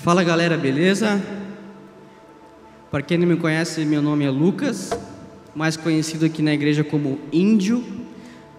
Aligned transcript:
Fala 0.00 0.22
galera, 0.22 0.56
beleza? 0.56 1.20
Para 2.88 3.02
quem 3.02 3.18
não 3.18 3.26
me 3.26 3.36
conhece, 3.36 3.84
meu 3.84 4.00
nome 4.00 4.24
é 4.24 4.30
Lucas, 4.30 4.90
mais 5.56 5.76
conhecido 5.76 6.24
aqui 6.24 6.40
na 6.40 6.54
igreja 6.54 6.84
como 6.84 7.18
Índio. 7.32 7.84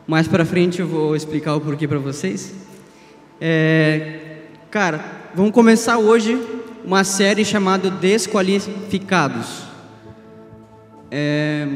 Mais 0.05 0.27
para 0.27 0.43
frente 0.43 0.81
eu 0.81 0.87
vou 0.87 1.15
explicar 1.15 1.55
o 1.55 1.61
porquê 1.61 1.87
para 1.87 1.97
vocês. 1.97 2.53
É, 3.39 4.19
cara, 4.69 4.99
vamos 5.33 5.53
começar 5.53 5.97
hoje 5.97 6.37
uma 6.83 7.05
série 7.05 7.45
chamada 7.45 7.89
Desqualificados. 7.89 9.63
É, 11.09 11.67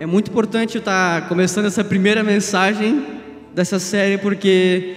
é 0.00 0.04
muito 0.04 0.32
importante 0.32 0.74
eu 0.74 0.80
estar 0.80 1.28
começando 1.28 1.66
essa 1.66 1.84
primeira 1.84 2.24
mensagem 2.24 3.06
dessa 3.54 3.78
série 3.78 4.18
porque 4.18 4.96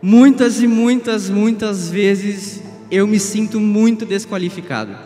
muitas 0.00 0.62
e 0.62 0.66
muitas, 0.66 1.28
muitas 1.28 1.90
vezes 1.90 2.64
eu 2.90 3.06
me 3.06 3.18
sinto 3.18 3.60
muito 3.60 4.04
desqualificado. 4.04 4.96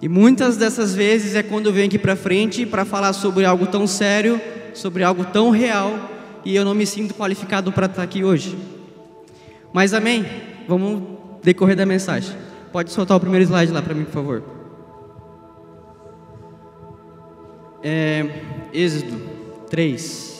E 0.00 0.08
muitas 0.08 0.56
dessas 0.56 0.94
vezes 0.94 1.34
é 1.34 1.42
quando 1.42 1.66
eu 1.66 1.72
venho 1.72 1.86
aqui 1.86 1.98
para 1.98 2.16
frente 2.16 2.66
para 2.66 2.84
falar 2.84 3.12
sobre 3.12 3.44
algo 3.44 3.66
tão 3.66 3.86
sério, 3.86 4.40
sobre 4.74 5.04
algo 5.04 5.24
tão 5.24 5.50
real, 5.50 6.10
e 6.44 6.56
eu 6.56 6.64
não 6.64 6.74
me 6.74 6.84
sinto 6.86 7.14
qualificado 7.14 7.70
para 7.70 7.86
estar 7.86 8.02
aqui 8.02 8.24
hoje. 8.24 8.58
Mas 9.72 9.94
amém? 9.94 10.26
Vamos 10.66 11.02
decorrer 11.42 11.76
da 11.76 11.86
mensagem. 11.86 12.36
Pode 12.72 12.90
soltar 12.90 13.16
o 13.16 13.20
primeiro 13.20 13.44
slide 13.44 13.72
lá 13.72 13.80
para 13.80 13.94
mim, 13.94 14.04
por 14.04 14.12
favor. 14.12 14.42
É, 17.82 18.26
Êxodo 18.72 19.20
3. 19.68 20.31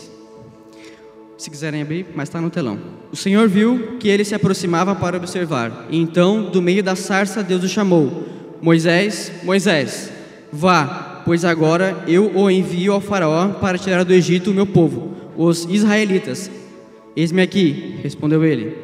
Se 1.42 1.50
quiserem 1.50 1.82
abrir, 1.82 2.06
mas 2.14 2.28
está 2.28 2.40
no 2.40 2.48
telão. 2.48 2.78
O 3.10 3.16
Senhor 3.16 3.48
viu 3.48 3.96
que 3.98 4.06
ele 4.06 4.24
se 4.24 4.32
aproximava 4.32 4.94
para 4.94 5.16
observar. 5.16 5.88
E 5.90 6.00
então, 6.00 6.44
do 6.44 6.62
meio 6.62 6.84
da 6.84 6.94
sarça, 6.94 7.42
Deus 7.42 7.64
o 7.64 7.68
chamou: 7.68 8.28
Moisés, 8.62 9.32
Moisés, 9.42 10.08
vá, 10.52 11.20
pois 11.24 11.44
agora 11.44 12.04
eu 12.06 12.30
o 12.36 12.48
envio 12.48 12.92
ao 12.92 13.00
Faraó 13.00 13.54
para 13.54 13.76
tirar 13.76 14.04
do 14.04 14.12
Egito 14.12 14.52
o 14.52 14.54
meu 14.54 14.68
povo, 14.68 15.16
os 15.36 15.64
israelitas. 15.64 16.48
Eis-me 17.16 17.42
aqui, 17.42 17.98
respondeu 18.04 18.44
ele. 18.44 18.76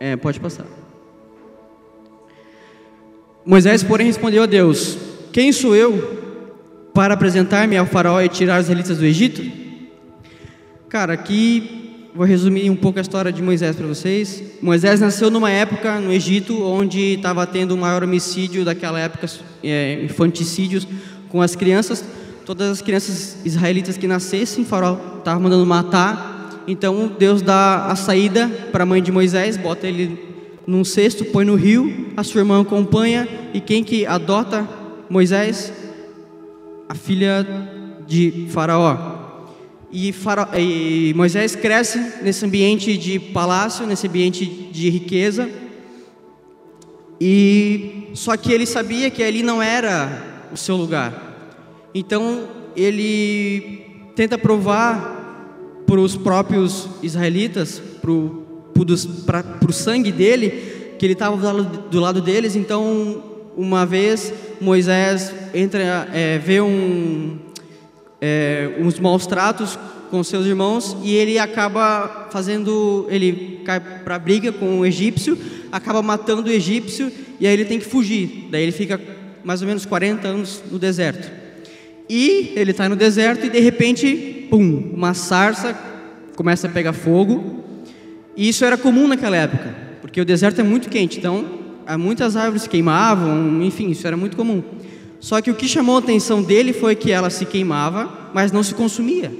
É, 0.00 0.16
pode 0.16 0.40
passar. 0.40 0.64
Moisés, 3.44 3.82
porém, 3.82 4.06
respondeu 4.06 4.44
a 4.44 4.46
Deus: 4.46 4.96
Quem 5.30 5.52
sou 5.52 5.76
eu 5.76 6.88
para 6.94 7.12
apresentar-me 7.12 7.76
ao 7.76 7.84
faraó 7.84 8.18
e 8.22 8.30
tirar 8.30 8.60
os 8.60 8.64
israelitas 8.64 8.96
do 8.96 9.04
Egito? 9.04 9.67
Cara, 10.88 11.12
aqui 11.12 12.10
vou 12.14 12.24
resumir 12.24 12.70
um 12.70 12.76
pouco 12.76 12.98
a 12.98 13.02
história 13.02 13.30
de 13.30 13.42
Moisés 13.42 13.76
para 13.76 13.86
vocês. 13.86 14.42
Moisés 14.62 15.00
nasceu 15.00 15.30
numa 15.30 15.50
época 15.50 16.00
no 16.00 16.10
Egito 16.12 16.62
onde 16.62 17.14
estava 17.14 17.46
tendo 17.46 17.74
o 17.74 17.76
maior 17.76 18.02
homicídio 18.02 18.64
daquela 18.64 18.98
época, 18.98 19.28
é, 19.62 20.02
infanticídios 20.02 20.88
com 21.28 21.42
as 21.42 21.54
crianças. 21.54 22.02
Todas 22.46 22.70
as 22.70 22.80
crianças 22.80 23.36
israelitas 23.44 23.98
que 23.98 24.06
nascessem, 24.06 24.64
faraó 24.64 24.96
estava 25.18 25.38
mandando 25.38 25.66
matar. 25.66 26.64
Então 26.66 27.12
Deus 27.18 27.42
dá 27.42 27.86
a 27.86 27.94
saída 27.94 28.48
para 28.72 28.84
a 28.84 28.86
mãe 28.86 29.02
de 29.02 29.12
Moisés, 29.12 29.56
bota 29.56 29.86
ele 29.86 30.18
num 30.66 30.84
cesto, 30.84 31.24
põe 31.26 31.44
no 31.44 31.54
rio, 31.54 32.12
a 32.16 32.24
sua 32.24 32.40
irmã 32.40 32.62
acompanha 32.62 33.28
e 33.52 33.60
quem 33.60 33.84
que 33.84 34.06
adota 34.06 34.66
Moisés? 35.10 35.72
a 36.88 36.94
filha 36.94 37.46
de 38.06 38.46
Faraó. 38.50 39.17
E, 39.90 40.14
e 40.58 41.14
Moisés 41.14 41.56
cresce 41.56 41.98
nesse 42.22 42.44
ambiente 42.44 42.96
de 42.96 43.18
palácio, 43.18 43.86
nesse 43.86 44.06
ambiente 44.06 44.44
de 44.44 44.90
riqueza. 44.90 45.48
E 47.20 48.08
só 48.14 48.36
que 48.36 48.52
ele 48.52 48.66
sabia 48.66 49.10
que 49.10 49.22
ali 49.22 49.42
não 49.42 49.62
era 49.62 50.48
o 50.52 50.56
seu 50.56 50.76
lugar. 50.76 51.88
Então 51.94 52.46
ele 52.76 53.86
tenta 54.14 54.36
provar 54.36 55.16
para 55.86 56.00
os 56.00 56.16
próprios 56.16 56.88
israelitas, 57.02 57.82
para 58.00 58.10
o 59.68 59.72
sangue 59.72 60.12
dele, 60.12 60.50
que 60.98 61.06
ele 61.06 61.14
estava 61.14 61.36
do 61.64 61.98
lado 61.98 62.20
deles. 62.20 62.54
Então 62.54 63.22
uma 63.56 63.84
vez 63.84 64.32
Moisés 64.60 65.34
entra, 65.52 66.08
é, 66.12 66.38
vê 66.38 66.60
um, 66.60 67.38
é, 68.20 68.76
uns 68.78 68.98
maus 68.98 69.26
tratos 69.26 69.78
com 70.10 70.22
seus 70.24 70.46
irmãos 70.46 70.96
e 71.02 71.14
ele 71.14 71.38
acaba 71.38 72.28
fazendo, 72.30 73.06
ele 73.10 73.60
cai 73.64 73.80
para 73.80 74.18
briga 74.18 74.52
com 74.52 74.80
o 74.80 74.86
egípcio, 74.86 75.38
acaba 75.70 76.02
matando 76.02 76.48
o 76.48 76.52
egípcio 76.52 77.12
e 77.38 77.46
aí 77.46 77.52
ele 77.52 77.64
tem 77.64 77.78
que 77.78 77.84
fugir. 77.84 78.48
Daí 78.50 78.62
ele 78.62 78.72
fica 78.72 79.00
mais 79.44 79.60
ou 79.62 79.68
menos 79.68 79.84
40 79.84 80.26
anos 80.26 80.62
no 80.70 80.78
deserto. 80.78 81.30
E 82.08 82.52
ele 82.56 82.70
está 82.70 82.88
no 82.88 82.96
deserto 82.96 83.46
e 83.46 83.50
de 83.50 83.60
repente, 83.60 84.46
pum, 84.48 84.92
uma 84.94 85.12
sarça 85.14 85.76
começa 86.34 86.66
a 86.66 86.70
pegar 86.70 86.92
fogo. 86.92 87.64
E 88.36 88.48
isso 88.48 88.64
era 88.64 88.76
comum 88.76 89.08
naquela 89.08 89.36
época, 89.36 89.74
porque 90.00 90.20
o 90.20 90.24
deserto 90.24 90.60
é 90.60 90.64
muito 90.64 90.88
quente, 90.88 91.18
então 91.18 91.58
muitas 91.98 92.36
árvores 92.36 92.66
queimavam, 92.66 93.62
enfim, 93.62 93.90
isso 93.90 94.06
era 94.06 94.16
muito 94.16 94.36
comum. 94.36 94.62
Só 95.20 95.40
que 95.40 95.50
o 95.50 95.54
que 95.54 95.66
chamou 95.66 95.96
a 95.96 95.98
atenção 95.98 96.42
dele 96.42 96.72
foi 96.72 96.94
que 96.94 97.10
ela 97.10 97.30
se 97.30 97.44
queimava, 97.44 98.30
mas 98.32 98.52
não 98.52 98.62
se 98.62 98.74
consumia. 98.74 99.32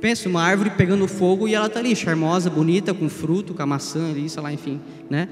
Pensa, 0.00 0.28
uma 0.28 0.42
árvore 0.42 0.70
pegando 0.70 1.06
fogo 1.08 1.48
e 1.48 1.54
ela 1.54 1.66
está 1.66 1.80
ali, 1.80 1.94
charmosa, 1.96 2.50
bonita, 2.50 2.92
com 2.92 3.08
fruto, 3.08 3.54
com 3.54 3.62
a 3.62 3.66
maçã 3.66 4.10
ali, 4.10 4.28
sei 4.28 4.42
lá, 4.42 4.52
enfim, 4.52 4.80
né? 5.08 5.28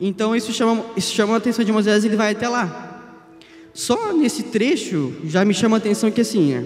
Então 0.00 0.34
isso 0.34 0.52
chama, 0.52 0.84
isso 0.96 1.14
chama 1.14 1.34
a 1.34 1.36
atenção 1.36 1.64
de 1.64 1.72
Moisés 1.72 2.04
e 2.04 2.08
ele 2.08 2.16
vai 2.16 2.32
até 2.32 2.48
lá. 2.48 2.82
Só 3.72 4.12
nesse 4.12 4.44
trecho 4.44 5.12
já 5.24 5.44
me 5.44 5.54
chama 5.54 5.76
a 5.76 5.78
atenção 5.78 6.10
que 6.10 6.20
assim, 6.20 6.52
é, 6.54 6.64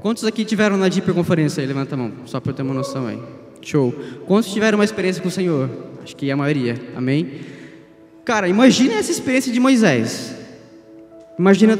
quantos 0.00 0.24
aqui 0.24 0.44
tiveram 0.44 0.76
na 0.76 0.88
Conferência 1.14 1.60
aí? 1.60 1.66
Levanta 1.66 1.94
a 1.94 1.98
mão, 1.98 2.12
só 2.26 2.40
para 2.40 2.52
eu 2.52 2.56
ter 2.56 2.62
uma 2.62 2.74
noção 2.74 3.06
aí. 3.06 3.18
Show. 3.60 3.94
Quantos 4.26 4.52
tiveram 4.52 4.78
uma 4.78 4.84
experiência 4.84 5.22
com 5.22 5.28
o 5.28 5.32
Senhor? 5.32 5.70
Acho 6.02 6.16
que 6.16 6.30
a 6.30 6.36
maioria, 6.36 6.76
amém? 6.96 7.40
Cara, 8.24 8.48
imagina 8.48 8.94
essa 8.94 9.10
experiência 9.10 9.52
de 9.52 9.60
Moisés. 9.60 10.41
Imagina 11.38 11.78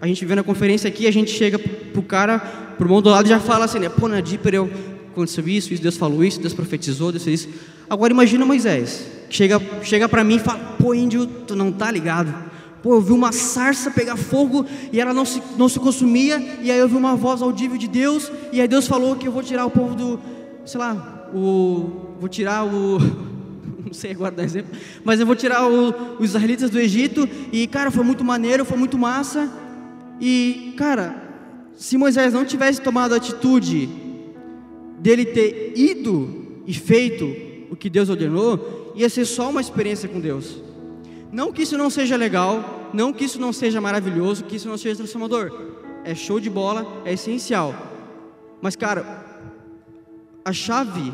a 0.00 0.06
gente 0.06 0.24
vendo 0.24 0.40
a 0.40 0.44
conferência 0.44 0.88
aqui, 0.88 1.06
a 1.06 1.10
gente 1.10 1.30
chega 1.30 1.58
pro 1.58 2.02
cara, 2.02 2.38
pro 2.38 2.88
mundo 2.88 3.04
do 3.04 3.10
lado 3.10 3.26
e 3.26 3.28
já 3.28 3.40
fala 3.40 3.64
assim, 3.64 3.78
né? 3.78 3.88
Pô, 3.88 4.06
na 4.08 4.20
Dipper 4.20 4.54
eu 4.54 4.70
aconteceu 5.14 5.48
isso, 5.48 5.72
isso, 5.72 5.82
Deus 5.82 5.96
falou 5.96 6.24
isso, 6.24 6.40
Deus 6.40 6.52
profetizou, 6.52 7.12
Deus 7.12 7.24
fez 7.24 7.42
isso. 7.42 7.54
Agora 7.88 8.12
imagina 8.12 8.44
Moisés, 8.44 9.06
chega, 9.30 9.60
chega 9.82 10.08
para 10.08 10.24
mim 10.24 10.36
e 10.36 10.38
fala, 10.40 10.58
pô, 10.78 10.92
índio, 10.92 11.26
tu 11.26 11.54
não 11.54 11.70
tá 11.70 11.90
ligado? 11.90 12.34
Pô, 12.82 12.94
eu 12.94 13.00
vi 13.00 13.12
uma 13.12 13.32
sarça 13.32 13.90
pegar 13.90 14.16
fogo 14.16 14.66
e 14.92 15.00
ela 15.00 15.14
não 15.14 15.24
se, 15.24 15.42
não 15.56 15.68
se 15.68 15.78
consumia, 15.78 16.38
e 16.62 16.70
aí 16.70 16.78
eu 16.78 16.88
vi 16.88 16.96
uma 16.96 17.16
voz 17.16 17.40
audível 17.40 17.78
de 17.78 17.88
Deus, 17.88 18.30
e 18.52 18.60
aí 18.60 18.68
Deus 18.68 18.86
falou 18.86 19.16
que 19.16 19.26
eu 19.26 19.32
vou 19.32 19.42
tirar 19.42 19.64
o 19.64 19.70
povo 19.70 19.94
do, 19.94 20.20
sei 20.66 20.78
lá, 20.78 21.30
o, 21.32 22.16
vou 22.18 22.28
tirar 22.28 22.64
o 22.64 22.98
sei 23.94 24.10
agora 24.10 24.34
dar 24.34 24.44
exemplo, 24.44 24.76
mas 25.04 25.20
eu 25.20 25.26
vou 25.26 25.34
tirar 25.34 25.66
o, 25.66 26.18
os 26.18 26.30
israelitas 26.30 26.68
do 26.68 26.78
Egito, 26.78 27.28
e 27.52 27.66
cara, 27.66 27.90
foi 27.90 28.04
muito 28.04 28.24
maneiro, 28.24 28.64
foi 28.64 28.76
muito 28.76 28.98
massa, 28.98 29.50
e 30.20 30.74
cara, 30.76 31.22
se 31.76 31.96
Moisés 31.96 32.32
não 32.32 32.44
tivesse 32.44 32.80
tomado 32.80 33.14
a 33.14 33.16
atitude 33.16 33.88
dele 34.98 35.24
ter 35.24 35.72
ido 35.76 36.62
e 36.66 36.74
feito 36.74 37.24
o 37.70 37.76
que 37.76 37.90
Deus 37.90 38.08
ordenou, 38.08 38.92
ia 38.94 39.08
ser 39.08 39.24
só 39.24 39.50
uma 39.50 39.60
experiência 39.60 40.08
com 40.08 40.20
Deus. 40.20 40.62
Não 41.32 41.52
que 41.52 41.62
isso 41.62 41.76
não 41.76 41.90
seja 41.90 42.16
legal, 42.16 42.90
não 42.94 43.12
que 43.12 43.24
isso 43.24 43.40
não 43.40 43.52
seja 43.52 43.80
maravilhoso, 43.80 44.44
que 44.44 44.56
isso 44.56 44.68
não 44.68 44.78
seja 44.78 44.96
transformador. 44.96 45.50
É 46.04 46.14
show 46.14 46.38
de 46.38 46.48
bola, 46.48 47.02
é 47.04 47.12
essencial. 47.12 47.74
Mas, 48.62 48.76
cara, 48.76 49.24
a 50.44 50.52
chave 50.52 51.12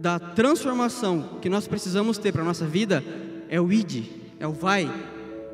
da 0.00 0.18
transformação 0.18 1.38
que 1.42 1.48
nós 1.50 1.68
precisamos 1.68 2.16
ter 2.16 2.32
para 2.32 2.40
a 2.40 2.44
nossa 2.44 2.66
vida 2.66 3.04
é 3.50 3.60
o 3.60 3.70
id, 3.70 4.06
é 4.38 4.46
o 4.46 4.52
vai, 4.52 4.90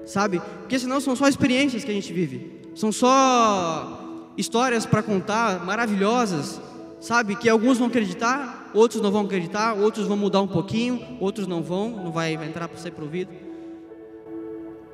sabe? 0.04 0.40
Porque 0.60 0.78
senão 0.78 1.00
são 1.00 1.16
só 1.16 1.26
experiências 1.26 1.82
que 1.82 1.90
a 1.90 1.94
gente 1.94 2.12
vive, 2.12 2.60
são 2.74 2.92
só 2.92 4.30
histórias 4.36 4.86
para 4.86 5.02
contar 5.02 5.64
maravilhosas, 5.64 6.60
sabe? 7.00 7.34
Que 7.34 7.48
alguns 7.48 7.78
vão 7.78 7.88
acreditar, 7.88 8.70
outros 8.72 9.02
não 9.02 9.10
vão 9.10 9.22
acreditar, 9.22 9.74
outros 9.74 10.06
vão 10.06 10.16
mudar 10.16 10.40
um 10.42 10.48
pouquinho, 10.48 11.18
outros 11.18 11.48
não 11.48 11.60
vão, 11.60 11.90
não 11.90 12.12
vai, 12.12 12.34
entrar 12.34 12.68
para 12.68 12.78
ser 12.78 12.92
provido. 12.92 13.32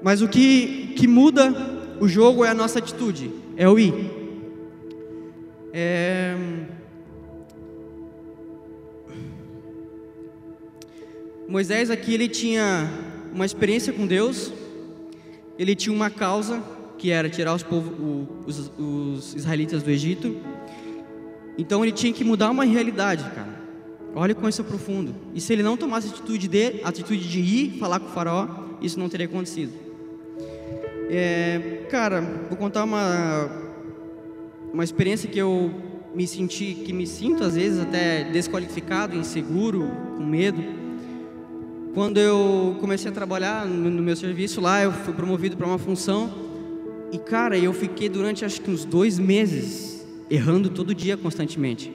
Mas 0.03 0.23
o 0.23 0.29
que, 0.29 0.94
que 0.97 1.06
muda 1.06 1.55
o 2.00 2.09
jogo 2.09 2.43
é 2.43 2.49
a 2.49 2.55
nossa 2.55 2.79
atitude, 2.79 3.31
é 3.55 3.69
o 3.69 3.79
ir. 3.79 4.11
É... 5.75 6.37
Moisés 11.52 11.90
aqui 11.90 12.14
ele 12.14 12.31
tinha 12.31 12.88
uma 13.31 13.44
experiência 13.44 13.93
com 13.93 14.06
Deus, 14.06 14.50
ele 15.58 15.75
tinha 15.75 15.94
uma 15.94 16.08
causa 16.08 16.62
que 16.96 17.10
era 17.10 17.28
tirar 17.28 17.54
os, 17.54 17.62
povo, 17.62 18.26
os, 18.46 18.72
os 18.78 19.34
israelitas 19.34 19.82
do 19.82 19.90
Egito. 19.90 20.34
Então 21.58 21.84
ele 21.84 21.93
tinha 21.93 22.10
que 22.10 22.25
mudar 22.25 22.50
uma 22.50 22.64
realidade, 22.64 23.22
cara. 23.34 23.60
Olha 24.14 24.34
com 24.34 24.49
isso 24.49 24.64
profundo. 24.64 25.14
E 25.34 25.43
se 25.43 25.52
ele 25.52 25.62
não 25.62 25.76
tomasse 25.76 26.08
atitude 26.08 26.49
de, 26.49 26.81
atitude 26.82 27.28
de 27.28 27.40
ir 27.40 27.78
falar 27.78 28.00
com 28.00 28.06
o 28.06 28.12
faraó, 28.12 28.49
isso 28.81 28.99
não 28.99 29.10
teria 29.10 29.26
acontecido. 29.26 29.75
É, 31.10 31.84
cara, 31.90 32.22
vou 32.49 32.56
contar 32.56 32.82
uma 32.84 33.60
uma 34.72 34.84
experiência 34.84 35.28
que 35.28 35.38
eu 35.38 35.70
me 36.14 36.26
senti, 36.26 36.72
que 36.82 36.94
me 36.94 37.06
sinto 37.06 37.44
às 37.44 37.56
vezes 37.56 37.78
até 37.78 38.25
desqualificado, 38.25 39.14
inseguro, 39.14 39.87
com 40.16 40.25
medo. 40.25 40.81
Quando 41.94 42.17
eu 42.17 42.77
comecei 42.81 43.11
a 43.11 43.15
trabalhar 43.15 43.67
no, 43.67 44.03
meu 44.03 44.17
serviço 44.17 44.62
lá, 44.62 44.83
eu 44.83 44.91
fui 44.91 45.12
promovido 45.12 45.59
para 45.59 45.67
uma 45.67 45.77
função 45.77 46.33
e 47.12 47.19
cara, 47.19 47.59
eu 47.59 47.75
fiquei 47.75 48.09
durante 48.09 48.47
acho 48.47 48.62
que 48.62 48.71
uns 48.71 48.83
dois 48.83 49.19
meses 49.19 50.03
errando 50.31 50.71
todo 50.71 50.94
dia 50.94 51.19
constantemente. 51.19 51.93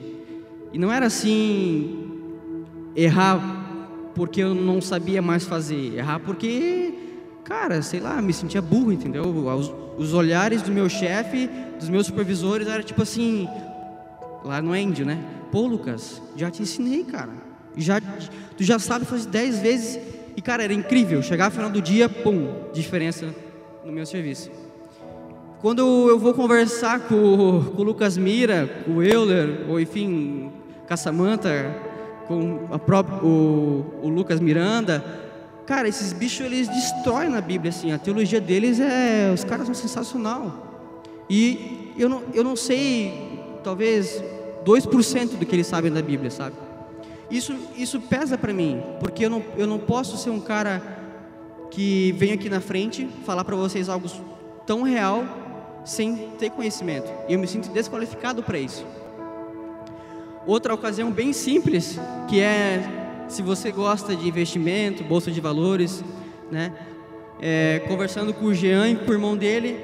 E 0.72 0.78
não 0.78 0.92
era 0.92 1.06
assim 1.06 2.12
errar 2.94 4.12
porque 4.14 4.40
eu 4.40 4.54
não 4.54 4.80
sabia 4.80 5.20
mais 5.20 5.44
fazer, 5.44 5.96
errar 5.96 6.20
porque, 6.20 6.94
cara, 7.42 7.82
sei 7.82 7.98
lá, 7.98 8.22
me 8.22 8.32
sentia 8.32 8.62
burro, 8.62 8.92
entendeu? 8.92 9.24
Os, 9.24 9.72
os 9.98 10.14
olhares 10.14 10.62
do 10.62 10.70
meu 10.70 10.88
chefe, 10.88 11.50
dos 11.76 11.88
meus 11.88 12.06
supervisores, 12.06 12.68
era 12.68 12.84
tipo 12.84 13.02
assim, 13.02 13.48
lá 14.44 14.62
no 14.62 14.76
Índio, 14.76 15.04
né? 15.04 15.18
Pô, 15.50 15.66
Lucas, 15.66 16.22
já 16.36 16.52
te 16.52 16.62
ensinei, 16.62 17.02
cara. 17.02 17.47
Já, 17.78 18.00
tu 18.00 18.64
já 18.64 18.78
sabe 18.78 19.04
fazer 19.04 19.28
dez 19.28 19.58
vezes. 19.58 19.98
E, 20.36 20.42
cara, 20.42 20.62
era 20.62 20.72
incrível. 20.72 21.22
Chegar 21.22 21.46
no 21.46 21.50
final 21.52 21.70
do 21.70 21.80
dia, 21.80 22.08
pum, 22.08 22.52
diferença 22.72 23.34
no 23.84 23.92
meu 23.92 24.04
serviço. 24.04 24.50
Quando 25.60 26.08
eu 26.08 26.18
vou 26.18 26.34
conversar 26.34 27.00
com, 27.00 27.64
com 27.74 27.82
o 27.82 27.84
Lucas 27.84 28.16
Mira, 28.16 28.68
com 28.84 28.96
o 28.96 29.02
Euler, 29.02 29.64
ou 29.68 29.80
enfim, 29.80 30.52
com 30.86 30.94
a 30.94 30.96
com 32.28 32.68
a 32.70 32.78
própria, 32.78 33.18
o, 33.24 34.00
o 34.02 34.08
Lucas 34.08 34.38
Miranda, 34.38 35.04
cara, 35.66 35.88
esses 35.88 36.12
bichos 36.12 36.46
eles 36.46 36.68
destroem 36.68 37.28
na 37.28 37.40
Bíblia, 37.40 37.70
assim, 37.70 37.90
a 37.90 37.98
teologia 37.98 38.40
deles 38.40 38.78
é, 38.78 39.32
os 39.34 39.42
caras 39.42 39.66
são 39.66 39.74
sensacional. 39.74 41.24
E 41.28 41.92
eu 41.98 42.08
não, 42.08 42.22
eu 42.32 42.44
não 42.44 42.54
sei, 42.54 43.40
talvez 43.64 44.22
2% 44.64 45.38
do 45.38 45.44
que 45.44 45.56
eles 45.56 45.66
sabem 45.66 45.90
da 45.90 46.02
Bíblia, 46.02 46.30
sabe? 46.30 46.54
Isso, 47.30 47.54
isso 47.76 48.00
pesa 48.00 48.38
para 48.38 48.52
mim, 48.52 48.82
porque 49.00 49.26
eu 49.26 49.30
não, 49.30 49.44
eu 49.56 49.66
não 49.66 49.78
posso 49.78 50.16
ser 50.16 50.30
um 50.30 50.40
cara 50.40 50.82
que 51.70 52.12
vem 52.12 52.32
aqui 52.32 52.48
na 52.48 52.60
frente 52.60 53.06
falar 53.24 53.44
para 53.44 53.54
vocês 53.54 53.88
algo 53.88 54.08
tão 54.66 54.82
real 54.82 55.24
sem 55.84 56.30
ter 56.38 56.50
conhecimento. 56.50 57.10
E 57.28 57.34
eu 57.34 57.38
me 57.38 57.46
sinto 57.46 57.70
desqualificado 57.70 58.42
para 58.42 58.58
isso. 58.58 58.84
Outra 60.46 60.72
ocasião 60.72 61.10
bem 61.10 61.32
simples, 61.32 61.98
que 62.28 62.40
é 62.40 62.82
se 63.28 63.42
você 63.42 63.70
gosta 63.70 64.16
de 64.16 64.26
investimento, 64.26 65.04
bolsa 65.04 65.30
de 65.30 65.40
valores, 65.40 66.02
né? 66.50 66.72
É, 67.40 67.82
conversando 67.86 68.32
com 68.32 68.46
o 68.46 68.54
Jean 68.54 68.88
e 68.88 68.96
com 68.96 69.10
o 69.10 69.14
irmão 69.14 69.36
dele, 69.36 69.78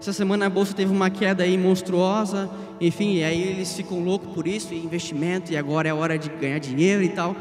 essa 0.00 0.12
semana 0.12 0.46
a 0.46 0.48
bolsa 0.50 0.72
teve 0.72 0.92
uma 0.92 1.10
queda 1.10 1.42
aí 1.42 1.58
monstruosa, 1.58 2.48
enfim, 2.80 3.22
aí 3.22 3.40
eles 3.40 3.72
ficam 3.74 4.00
loucos 4.00 4.32
por 4.32 4.46
isso, 4.46 4.74
e 4.74 4.84
investimento, 4.84 5.52
e 5.52 5.56
agora 5.56 5.88
é 5.88 5.94
hora 5.94 6.18
de 6.18 6.28
ganhar 6.28 6.58
dinheiro 6.58 7.02
e 7.02 7.08
tal. 7.08 7.34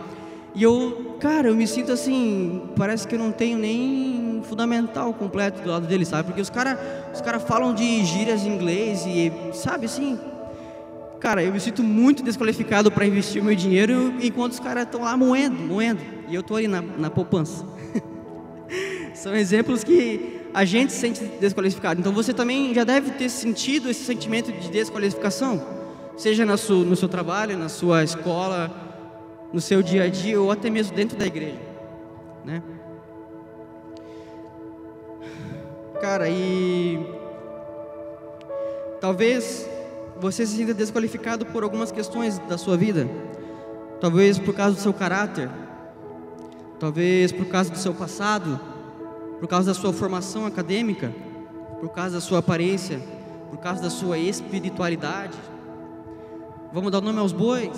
E 0.53 0.63
eu, 0.63 1.17
cara, 1.19 1.49
eu 1.49 1.55
me 1.55 1.67
sinto 1.67 1.91
assim, 1.91 2.61
parece 2.75 3.07
que 3.07 3.15
eu 3.15 3.19
não 3.19 3.31
tenho 3.31 3.57
nem 3.57 4.41
fundamental 4.43 5.13
completo 5.13 5.61
do 5.61 5.69
lado 5.69 5.85
deles, 5.87 6.07
sabe? 6.07 6.27
Porque 6.27 6.41
os 6.41 6.49
caras 6.49 6.77
os 7.13 7.21
cara 7.21 7.39
falam 7.39 7.73
de 7.73 8.05
gírias 8.05 8.45
em 8.45 8.55
inglês 8.55 9.05
e, 9.05 9.31
sabe, 9.53 9.85
assim, 9.85 10.17
Cara, 11.25 11.41
eu 11.43 11.51
me 11.51 11.59
sinto 11.59 11.81
muito 11.81 12.21
desqualificado 12.21 12.91
para 12.91 13.03
investir 13.03 13.41
o 13.41 13.45
meu 13.45 13.55
dinheiro 13.55 14.13
enquanto 14.21 14.51
os 14.51 14.59
caras 14.59 14.83
estão 14.83 15.01
lá 15.01 15.17
moendo, 15.17 15.55
moendo. 15.55 15.99
E 16.27 16.35
eu 16.35 16.41
estou 16.41 16.55
ali 16.55 16.67
na, 16.67 16.83
na 16.83 17.09
poupança. 17.09 17.65
São 19.15 19.35
exemplos 19.35 19.83
que 19.83 20.34
a 20.55 20.63
gente 20.63 20.93
se 20.93 20.99
sente 20.99 21.21
desqualificado. 21.37 21.99
Então 21.99 22.13
você 22.13 22.33
também 22.33 22.73
já 22.73 22.85
deve 22.85 23.11
ter 23.11 23.27
sentido 23.27 23.89
esse 23.89 24.05
sentimento 24.05 24.53
de 24.53 24.69
desqualificação, 24.69 25.61
seja 26.15 26.45
no 26.45 26.57
seu, 26.57 26.77
no 26.77 26.95
seu 26.95 27.09
trabalho, 27.09 27.57
na 27.57 27.67
sua 27.67 28.05
escola, 28.05 28.71
no 29.51 29.59
seu 29.59 29.83
dia 29.83 30.03
a 30.03 30.07
dia 30.07 30.39
ou 30.39 30.49
até 30.49 30.69
mesmo 30.69 30.95
dentro 30.95 31.17
da 31.17 31.25
igreja, 31.25 31.59
né? 32.45 32.63
Cara, 35.99 36.29
e 36.29 37.05
talvez 39.01 39.69
você 40.21 40.45
se 40.45 40.55
sinta 40.55 40.73
desqualificado 40.73 41.45
por 41.47 41.63
algumas 41.63 41.91
questões 41.91 42.39
da 42.39 42.57
sua 42.57 42.77
vida. 42.77 43.09
Talvez 43.99 44.39
por 44.39 44.55
causa 44.55 44.75
do 44.75 44.81
seu 44.81 44.93
caráter, 44.93 45.49
talvez 46.79 47.33
por 47.33 47.45
causa 47.47 47.69
do 47.69 47.77
seu 47.77 47.93
passado, 47.93 48.57
por 49.39 49.47
causa 49.47 49.67
da 49.67 49.73
sua 49.73 49.91
formação 49.91 50.45
acadêmica, 50.45 51.13
por 51.79 51.89
causa 51.89 52.15
da 52.15 52.21
sua 52.21 52.39
aparência, 52.39 52.99
por 53.49 53.59
causa 53.59 53.81
da 53.81 53.89
sua 53.89 54.17
espiritualidade. 54.17 55.37
Vamos 56.73 56.91
dar 56.91 57.01
nome 57.01 57.19
aos 57.19 57.31
bois? 57.31 57.71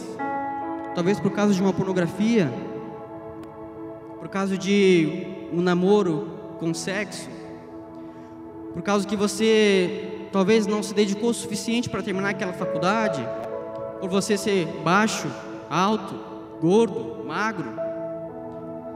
Talvez 0.95 1.19
por 1.19 1.31
causa 1.31 1.53
de 1.53 1.61
uma 1.61 1.73
pornografia, 1.73 2.51
por 4.19 4.27
causa 4.29 4.57
de 4.57 5.47
um 5.53 5.61
namoro 5.61 6.31
com 6.59 6.73
sexo, 6.73 7.29
por 8.73 8.81
causa 8.81 9.07
que 9.07 9.15
você 9.15 10.27
talvez 10.31 10.67
não 10.67 10.83
se 10.83 10.93
dedicou 10.93 11.29
o 11.29 11.33
suficiente 11.33 11.89
para 11.89 12.01
terminar 12.03 12.29
aquela 12.29 12.53
faculdade, 12.53 13.27
por 13.99 14.09
você 14.09 14.37
ser 14.37 14.65
baixo, 14.83 15.27
alto, 15.69 16.15
gordo, 16.61 17.23
magro, 17.25 17.71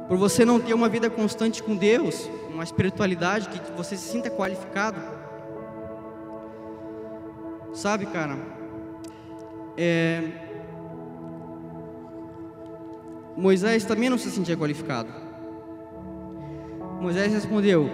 por 0.07 0.17
você 0.17 0.43
não 0.43 0.59
ter 0.59 0.73
uma 0.73 0.89
vida 0.89 1.09
constante 1.09 1.63
com 1.63 1.75
Deus, 1.75 2.29
uma 2.61 2.63
espiritualidade 2.63 3.49
que 3.49 3.71
você 3.71 3.97
se 3.97 4.07
sinta 4.07 4.29
qualificado. 4.29 5.01
Sabe, 7.73 8.05
cara, 8.05 8.37
é... 9.75 10.21
Moisés 13.35 13.83
também 13.83 14.11
não 14.11 14.17
se 14.19 14.29
sentia 14.29 14.55
qualificado. 14.55 15.09
Moisés 16.99 17.33
respondeu: 17.33 17.89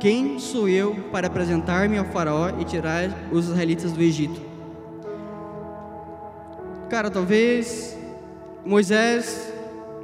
quem 0.00 0.38
sou 0.38 0.70
eu 0.70 0.94
para 1.12 1.26
apresentar-me 1.26 1.98
ao 1.98 2.06
Faraó 2.06 2.48
e 2.58 2.64
tirar 2.64 3.10
os 3.30 3.44
israelitas 3.48 3.92
do 3.92 4.00
Egito? 4.00 4.40
Cara, 6.88 7.10
talvez 7.10 7.94
Moisés 8.64 9.52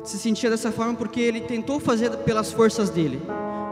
se 0.04 0.18
sentia 0.18 0.50
dessa 0.50 0.70
forma 0.70 0.94
porque 0.94 1.20
ele 1.20 1.40
tentou 1.40 1.80
fazer 1.80 2.10
pelas 2.18 2.52
forças 2.52 2.90
dele. 2.90 3.20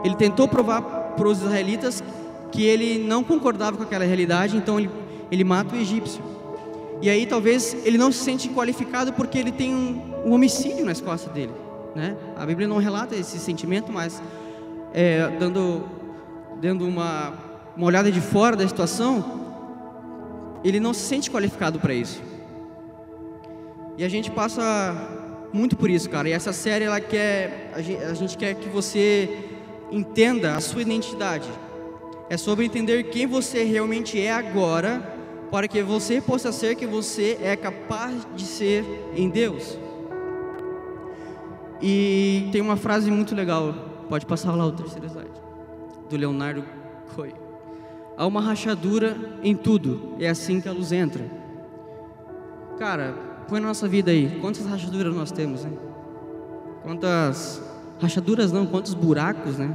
Ele 0.03 0.15
tentou 0.15 0.47
provar 0.47 0.81
para 0.81 1.27
os 1.27 1.41
israelitas 1.41 2.03
que 2.51 2.63
ele 2.65 3.03
não 3.03 3.23
concordava 3.23 3.77
com 3.77 3.83
aquela 3.83 4.03
realidade, 4.03 4.57
então 4.57 4.79
ele, 4.79 4.89
ele 5.31 5.43
mata 5.43 5.75
o 5.75 5.79
egípcio. 5.79 6.21
E 7.01 7.09
aí 7.09 7.25
talvez 7.25 7.75
ele 7.85 7.97
não 7.97 8.11
se 8.11 8.19
sente 8.19 8.49
qualificado 8.49 9.13
porque 9.13 9.37
ele 9.37 9.51
tem 9.51 9.73
um, 9.73 10.25
um 10.25 10.33
homicídio 10.33 10.85
nas 10.85 10.99
costas 10.99 11.31
dele. 11.33 11.53
Né? 11.95 12.17
A 12.35 12.45
Bíblia 12.45 12.67
não 12.67 12.77
relata 12.77 13.15
esse 13.15 13.37
sentimento, 13.39 13.91
mas 13.91 14.21
é, 14.93 15.29
dando 15.39 15.83
dando 16.59 16.87
uma, 16.87 17.33
uma 17.75 17.85
olhada 17.85 18.09
de 18.09 18.21
fora 18.21 18.55
da 18.55 18.65
situação, 18.65 19.41
ele 20.63 20.79
não 20.79 20.93
se 20.93 21.01
sente 21.01 21.29
qualificado 21.29 21.77
para 21.77 21.93
isso. 21.93 22.21
E 23.97 24.03
a 24.03 24.07
gente 24.07 24.31
passa 24.31 25.21
muito 25.53 25.77
por 25.77 25.89
isso, 25.89 26.09
cara. 26.09 26.27
E 26.27 26.31
essa 26.31 26.51
série 26.51 26.85
ela 26.85 26.99
quer, 26.99 27.71
a 27.75 27.81
gente, 27.81 28.03
a 28.03 28.13
gente 28.15 28.37
quer 28.37 28.55
que 28.55 28.67
você 28.67 29.29
entenda 29.91 30.55
a 30.55 30.59
sua 30.59 30.81
identidade. 30.81 31.47
É 32.29 32.35
sobre 32.35 32.65
entender 32.65 33.03
quem 33.03 33.27
você 33.27 33.63
realmente 33.63 34.19
é 34.19 34.31
agora, 34.31 35.13
para 35.51 35.67
que 35.67 35.83
você 35.83 36.19
possa 36.19 36.51
ser 36.51 36.75
quem 36.75 36.87
você 36.87 37.37
é 37.41 37.55
capaz 37.55 38.27
de 38.35 38.43
ser 38.43 38.83
em 39.15 39.29
Deus. 39.29 39.77
E 41.79 42.49
tem 42.51 42.59
uma 42.59 42.75
frase 42.75 43.11
muito 43.11 43.35
legal. 43.35 43.75
Pode 44.09 44.25
passar 44.25 44.55
lá 44.55 44.65
o 44.65 44.71
terceiro 44.71 45.05
slide 45.05 45.29
do 46.09 46.17
Leonardo 46.17 46.65
Coelho. 47.15 47.37
Há 48.17 48.25
uma 48.25 48.41
rachadura 48.41 49.15
em 49.43 49.55
tudo, 49.55 50.15
é 50.19 50.29
assim 50.29 50.59
que 50.59 50.67
a 50.67 50.71
luz 50.71 50.91
entra. 50.91 51.23
Cara, 52.79 53.32
põe 53.47 53.59
na 53.59 53.67
nossa 53.67 53.87
vida 53.87 54.11
aí, 54.11 54.39
quantas 54.41 54.65
rachaduras 54.65 55.15
nós 55.15 55.31
temos, 55.31 55.63
né? 55.63 55.71
Quantas 56.83 57.61
rachaduras 57.99 58.51
não, 58.51 58.65
quantos 58.65 58.93
buracos, 58.93 59.57
né? 59.57 59.73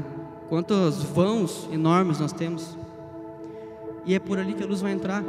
Quantos 0.49 1.03
vãos 1.03 1.69
enormes 1.73 2.21
nós 2.21 2.33
temos. 2.33 2.77
E 4.05 4.15
é 4.15 4.19
por 4.19 4.39
ali 4.39 4.55
que 4.55 4.63
a 4.63 4.67
luz 4.67 4.81
vai 4.81 4.93
entrar. 4.93 5.23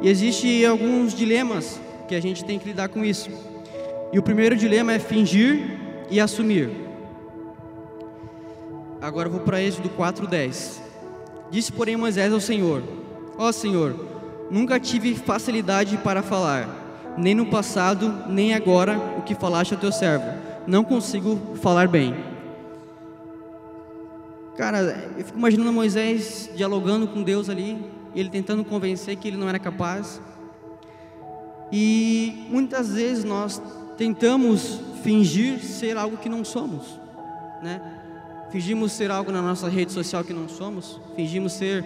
E 0.00 0.08
existe 0.08 0.64
alguns 0.66 1.14
dilemas 1.14 1.80
que 2.08 2.14
a 2.14 2.20
gente 2.20 2.44
tem 2.44 2.58
que 2.58 2.66
lidar 2.66 2.88
com 2.88 3.04
isso. 3.04 3.30
E 4.12 4.18
o 4.18 4.22
primeiro 4.22 4.56
dilema 4.56 4.92
é 4.92 4.98
fingir 4.98 5.78
e 6.10 6.20
assumir. 6.20 6.70
Agora 9.00 9.28
eu 9.28 9.32
vou 9.32 9.40
para 9.40 9.62
Êxodo 9.62 9.88
4:10. 9.88 10.80
Disse, 11.50 11.72
porém, 11.72 11.96
Moisés 11.96 12.32
ao 12.32 12.40
Senhor: 12.40 12.82
Ó 13.38 13.50
Senhor, 13.50 13.94
nunca 14.50 14.78
tive 14.78 15.14
facilidade 15.14 15.96
para 15.98 16.22
falar, 16.22 16.68
nem 17.16 17.34
no 17.34 17.46
passado, 17.46 18.24
nem 18.28 18.54
agora, 18.54 18.98
o 19.18 19.22
que 19.22 19.34
falaste 19.34 19.74
ao 19.74 19.80
teu 19.80 19.92
servo. 19.92 20.24
Não 20.66 20.84
consigo 20.84 21.56
falar 21.56 21.88
bem. 21.88 22.14
Cara, 24.56 24.80
eu 25.16 25.24
fico 25.24 25.38
imaginando 25.38 25.72
Moisés 25.72 26.50
dialogando 26.54 27.08
com 27.08 27.22
Deus 27.22 27.48
ali, 27.48 27.84
ele 28.14 28.28
tentando 28.28 28.64
convencer 28.64 29.16
que 29.16 29.28
ele 29.28 29.36
não 29.36 29.48
era 29.48 29.58
capaz. 29.58 30.20
E 31.72 32.46
muitas 32.50 32.92
vezes 32.92 33.24
nós 33.24 33.60
tentamos 33.96 34.80
fingir 35.02 35.60
ser 35.60 35.96
algo 35.96 36.18
que 36.18 36.28
não 36.28 36.44
somos, 36.44 37.00
né? 37.62 37.80
Fingimos 38.50 38.92
ser 38.92 39.10
algo 39.10 39.32
na 39.32 39.40
nossa 39.40 39.68
rede 39.68 39.90
social 39.92 40.22
que 40.22 40.34
não 40.34 40.46
somos, 40.46 41.00
fingimos 41.16 41.54
ser 41.54 41.84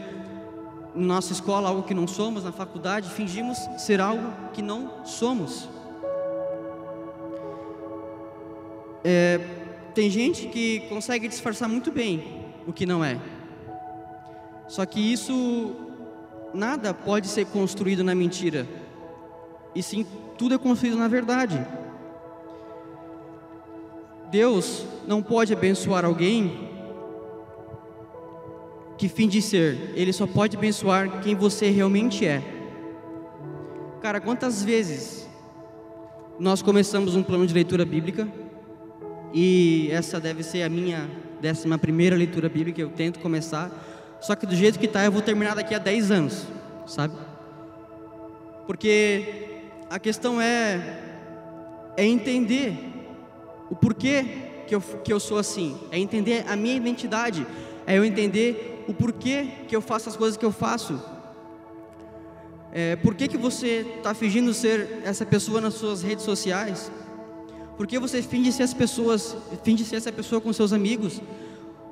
na 0.97 1.15
nossa 1.15 1.33
escola 1.33 1.69
algo 1.69 1.83
que 1.83 1.93
não 1.93 2.09
somos, 2.09 2.43
na 2.43 2.53
faculdade 2.53 3.11
fingimos 3.11 3.59
ser 3.79 4.01
algo 4.01 4.33
que 4.55 4.63
não 4.63 5.05
somos. 5.05 5.69
É, 9.05 9.39
tem 9.95 10.11
gente 10.11 10.49
que 10.49 10.81
consegue 10.89 11.29
disfarçar 11.29 11.69
muito 11.69 11.93
bem 11.93 12.47
o 12.67 12.73
que 12.73 12.87
não 12.87 13.05
é. 13.05 13.21
Só 14.67 14.85
que 14.87 15.01
isso 15.01 15.77
nada 16.53 16.93
pode 16.95 17.29
ser 17.29 17.45
construído 17.47 18.03
na 18.03 18.15
mentira. 18.15 18.67
E 19.75 19.83
sim, 19.83 20.07
tudo 20.39 20.55
é 20.55 20.59
construído 20.59 20.97
na 20.97 21.09
verdade. 21.09 21.65
Deus 24.31 24.85
não 25.07 25.23
pode 25.23 25.53
abençoar 25.53 26.05
alguém 26.05 26.66
que 28.97 29.09
finge 29.09 29.43
ser, 29.43 29.93
Ele 29.95 30.13
só 30.13 30.27
pode 30.27 30.57
abençoar 30.57 31.21
quem 31.21 31.35
você 31.35 31.71
realmente 31.71 32.25
é. 32.25 32.43
Cara, 34.01 34.21
quantas 34.21 34.63
vezes 34.63 35.29
nós 36.39 36.63
começamos 36.63 37.15
um 37.15 37.23
plano 37.23 37.47
de 37.47 37.55
leitura 37.55 37.85
bíblica 37.85 38.29
e 39.33 39.89
essa 39.91 40.21
deve 40.21 40.43
ser 40.43 40.63
a 40.63 40.69
minha 40.69 41.11
décima 41.41 41.77
primeira 41.77 42.17
leitura 42.17 42.49
bíblica, 42.49 42.81
eu 42.81 42.91
tento 42.91 43.19
começar, 43.21 43.71
só 44.21 44.35
que 44.35 44.47
do 44.47 44.55
jeito 44.55 44.79
que 44.79 44.87
está 44.87 45.05
eu 45.05 45.13
vou 45.13 45.23
terminar 45.23 45.55
daqui 45.55 45.75
a 45.75 45.79
10 45.79 46.11
anos, 46.11 46.47
sabe? 46.87 47.15
Porque 48.67 49.61
a 49.91 49.99
questão 49.99 50.41
é, 50.41 51.01
é 51.97 52.05
entender 52.05 52.77
o 53.71 53.77
porquê 53.77 54.25
que 54.67 54.75
eu, 54.75 54.81
que 54.81 55.13
eu 55.13 55.21
sou 55.21 55.39
assim, 55.39 55.77
é 55.91 55.99
entender 55.99 56.45
a 56.49 56.57
minha 56.57 56.75
identidade, 56.75 57.47
é 57.87 57.97
eu 57.99 58.05
entender 58.05 58.76
o 58.89 58.95
porquê 58.95 59.49
que 59.69 59.75
eu 59.75 59.81
faço 59.81 60.09
as 60.09 60.17
coisas 60.17 60.37
que 60.37 60.45
eu 60.45 60.53
faço. 60.53 61.01
É, 62.73 62.97
por 62.97 63.15
que, 63.15 63.27
que 63.29 63.39
você 63.39 63.87
está 63.97 64.13
fingindo 64.15 64.53
ser 64.53 65.01
essa 65.05 65.25
pessoa 65.25 65.61
nas 65.61 65.75
suas 65.75 66.03
redes 66.03 66.25
sociais? 66.25 66.91
Por 67.77 67.87
que 67.87 67.99
você 67.99 68.23
finge 68.23 68.53
ser 68.53 68.63
as 68.63 68.75
pessoas, 68.75 69.37
finge 69.63 69.85
ser 69.85 69.97
essa 69.97 70.13
pessoa 70.13 70.41
com 70.41 70.53
seus 70.53 70.73
amigos? 70.73 71.21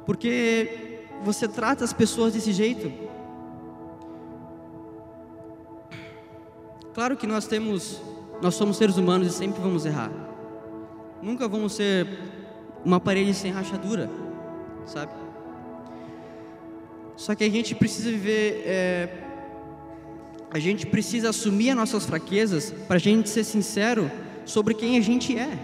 Porque 0.07 1.01
você 1.23 1.49
trata 1.49 1.85
as 1.85 1.93
pessoas 1.93 2.35
desse 2.35 2.53
jeito? 2.53 2.93
Claro 6.93 7.17
que 7.17 7.27
nós 7.27 7.47
temos, 7.47 8.01
nós 8.41 8.55
somos 8.55 8.77
seres 8.77 8.97
humanos 8.97 9.27
e 9.29 9.31
sempre 9.31 9.61
vamos 9.61 9.85
errar. 9.85 10.13
Nunca 11.21 11.49
vamos 11.49 11.73
ser 11.73 12.07
uma 12.85 13.01
parede 13.01 13.35
sem 13.35 13.51
rachadura, 13.51 14.11
sabe? 14.87 15.24
Só 17.17 17.35
que 17.35 17.45
a 17.45 17.51
gente 17.51 17.75
precisa 17.75 18.11
viver, 18.11 18.63
é, 18.67 19.09
a 20.51 20.59
gente 20.59 20.87
precisa 20.87 21.31
assumir 21.31 21.71
as 21.71 21.77
nossas 21.77 22.05
fraquezas 22.05 22.71
para 22.87 22.97
a 22.97 23.01
gente 23.01 23.29
ser 23.29 23.45
sincero 23.45 24.11
sobre 24.45 24.75
quem 24.75 24.97
a 24.97 25.01
gente 25.01 25.37
é. 25.39 25.59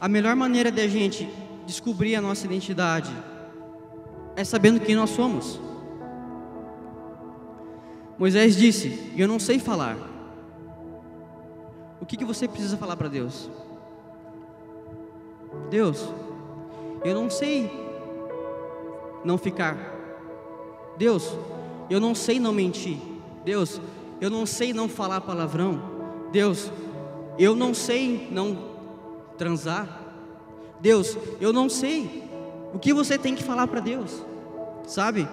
A 0.00 0.08
melhor 0.08 0.34
maneira 0.34 0.70
de 0.70 0.80
a 0.80 0.88
gente 0.88 1.28
descobrir 1.66 2.14
a 2.14 2.20
nossa 2.20 2.46
identidade 2.46 3.10
é 4.36 4.44
sabendo 4.44 4.80
quem 4.80 4.94
nós 4.94 5.10
somos. 5.10 5.60
Moisés 8.18 8.56
disse: 8.56 9.12
Eu 9.16 9.28
não 9.28 9.38
sei 9.38 9.58
falar. 9.58 9.96
O 12.00 12.06
que, 12.06 12.16
que 12.16 12.24
você 12.24 12.46
precisa 12.46 12.76
falar 12.76 12.96
para 12.96 13.08
Deus? 13.08 13.48
Deus, 15.70 16.06
eu 17.04 17.14
não 17.14 17.30
sei 17.30 17.70
não 19.24 19.38
ficar. 19.38 19.93
Deus, 20.96 21.36
eu 21.90 22.00
não 22.00 22.14
sei 22.14 22.38
não 22.38 22.52
mentir. 22.52 22.98
Deus, 23.44 23.80
eu 24.20 24.30
não 24.30 24.46
sei 24.46 24.72
não 24.72 24.88
falar 24.88 25.20
palavrão. 25.20 25.80
Deus, 26.32 26.70
eu 27.38 27.54
não 27.54 27.74
sei 27.74 28.28
não 28.30 28.56
transar. 29.36 30.00
Deus, 30.80 31.16
eu 31.40 31.52
não 31.52 31.68
sei. 31.68 32.24
O 32.72 32.78
que 32.78 32.92
você 32.92 33.18
tem 33.18 33.34
que 33.34 33.42
falar 33.42 33.66
para 33.66 33.80
Deus? 33.80 34.24
Sabe? 34.86 35.28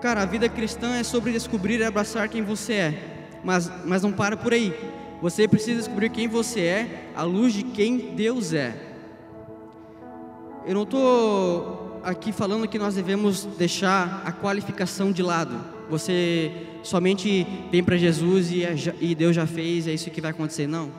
Cara, 0.00 0.22
a 0.22 0.26
vida 0.26 0.48
cristã 0.48 0.96
é 0.96 1.02
sobre 1.02 1.32
descobrir 1.32 1.80
e 1.80 1.84
abraçar 1.84 2.28
quem 2.28 2.42
você 2.42 2.72
é. 2.74 3.14
Mas, 3.42 3.70
mas 3.84 4.02
não 4.02 4.12
para 4.12 4.36
por 4.36 4.52
aí. 4.52 4.74
Você 5.22 5.48
precisa 5.48 5.78
descobrir 5.78 6.10
quem 6.10 6.28
você 6.28 6.60
é 6.60 7.10
à 7.16 7.22
luz 7.22 7.52
de 7.52 7.62
quem 7.62 8.14
Deus 8.14 8.52
é. 8.52 8.74
Eu 10.66 10.74
não 10.74 10.82
estou 10.82 11.83
aqui 12.04 12.32
falando 12.32 12.68
que 12.68 12.78
nós 12.78 12.94
devemos 12.94 13.44
deixar 13.58 14.22
a 14.24 14.32
qualificação 14.32 15.10
de 15.10 15.22
lado. 15.22 15.58
Você 15.88 16.52
somente 16.82 17.46
vem 17.70 17.82
para 17.82 17.96
Jesus 17.96 18.52
e, 18.52 18.62
é 18.62 18.74
e 19.00 19.14
Deus 19.14 19.34
já 19.34 19.46
fez, 19.46 19.86
é 19.86 19.92
isso 19.92 20.10
que 20.10 20.20
vai 20.20 20.30
acontecer. 20.30 20.66
Não. 20.66 20.90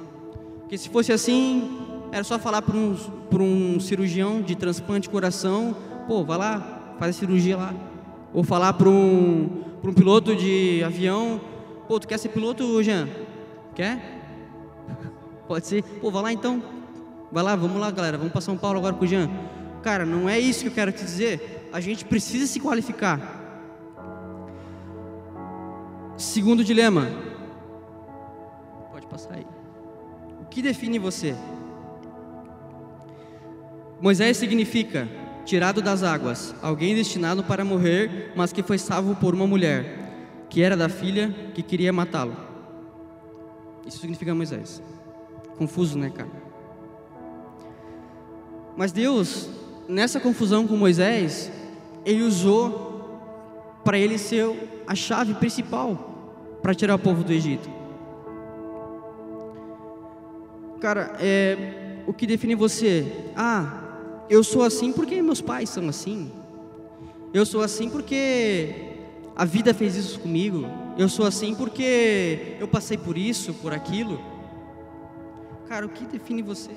Porque 0.62 0.78
se 0.78 0.90
fosse 0.90 1.12
assim, 1.12 1.78
era 2.12 2.24
só 2.24 2.40
falar 2.40 2.62
para 2.62 2.76
um, 2.76 2.96
um 3.40 3.80
cirurgião 3.80 4.42
de 4.42 4.56
transplante 4.56 5.02
de 5.02 5.10
coração, 5.10 5.76
pô, 6.08 6.24
vai 6.24 6.38
lá, 6.38 6.96
faz 7.00 7.16
a 7.16 7.20
cirurgia 7.20 7.56
lá. 7.56 7.74
Ou 8.34 8.44
falar 8.44 8.74
para 8.74 8.90
um, 8.90 9.64
um 9.84 9.94
piloto 9.94 10.36
de 10.36 10.84
avião, 10.84 11.40
pô, 11.88 12.00
tu 12.00 12.08
quer 12.08 12.18
ser 12.18 12.30
piloto, 12.30 12.82
Jean? 12.84 13.08
Quer? 13.76 14.22
Pode 15.48 15.68
ser. 15.68 15.84
Pô, 15.84 16.10
vai 16.10 16.24
lá 16.24 16.34
então. 16.34 16.62
Vai 17.32 17.44
lá, 17.44 17.56
vamos 17.56 17.80
lá, 17.80 17.92
galera. 17.92 18.18
Vamos 18.18 18.32
para 18.32 18.42
São 18.42 18.58
Paulo 18.58 18.80
agora 18.80 18.96
com 18.96 19.06
o 19.06 19.08
Jean. 19.08 19.30
Cara, 19.86 20.06
não 20.06 20.28
é 20.28 20.38
isso 20.38 20.64
que 20.64 20.68
eu 20.68 20.74
quero 20.74 20.92
te 20.92 21.06
dizer. 21.06 21.70
A 21.72 21.80
gente 21.80 22.04
precisa 22.04 22.46
se 22.46 22.60
qualificar. 22.60 23.22
Segundo 26.18 26.62
dilema. 26.62 27.08
Pode 28.92 29.08
passar 29.08 29.36
aí 29.36 29.46
que 30.56 30.62
define 30.62 30.98
você? 30.98 31.36
Moisés 34.00 34.38
significa 34.38 35.06
tirado 35.44 35.82
das 35.82 36.02
águas, 36.02 36.56
alguém 36.62 36.96
destinado 36.96 37.44
para 37.44 37.66
morrer, 37.66 38.32
mas 38.38 38.54
que 38.54 38.64
foi 38.64 38.78
salvo 38.78 39.18
por 39.18 39.36
uma 39.36 39.46
mulher, 39.46 40.48
que 40.50 40.62
era 40.62 40.78
da 40.78 40.88
filha 40.88 41.30
que 41.54 41.62
queria 41.62 41.92
matá-lo. 41.92 42.38
Isso 43.86 44.00
significa 44.00 44.34
Moisés. 44.34 44.82
Confuso, 45.58 45.98
né, 45.98 46.10
cara? 46.10 46.32
Mas 48.78 48.94
Deus, 48.94 49.50
nessa 49.88 50.20
confusão 50.20 50.68
com 50.68 50.76
Moisés, 50.76 51.52
ele 52.06 52.24
usou 52.24 52.86
para 53.84 53.98
ele 53.98 54.18
ser 54.18 54.84
a 54.88 54.96
chave 54.96 55.34
principal 55.36 56.58
para 56.62 56.74
tirar 56.74 56.96
o 56.96 57.00
povo 57.00 57.24
do 57.24 57.32
Egito. 57.32 57.70
Cara, 60.80 61.16
é, 61.20 62.04
o 62.06 62.14
que 62.14 62.28
define 62.28 62.56
você? 62.56 63.32
Ah, 63.36 63.82
eu 64.30 64.44
sou 64.44 64.64
assim 64.64 64.92
porque 64.92 65.22
meus 65.22 65.42
pais 65.42 65.70
são 65.70 65.88
assim. 65.88 66.32
Eu 67.34 67.46
sou 67.46 67.62
assim 67.62 67.90
porque 67.90 68.94
a 69.36 69.46
vida 69.46 69.74
fez 69.74 69.96
isso 69.96 70.20
comigo. 70.20 70.68
Eu 70.98 71.10
sou 71.10 71.26
assim 71.26 71.54
porque 71.54 72.56
eu 72.60 72.68
passei 72.68 72.98
por 72.98 73.18
isso, 73.18 73.54
por 73.56 73.74
aquilo. 73.74 74.20
Cara, 75.68 75.86
o 75.86 75.90
que 75.90 76.06
define 76.06 76.42
você? 76.42 76.72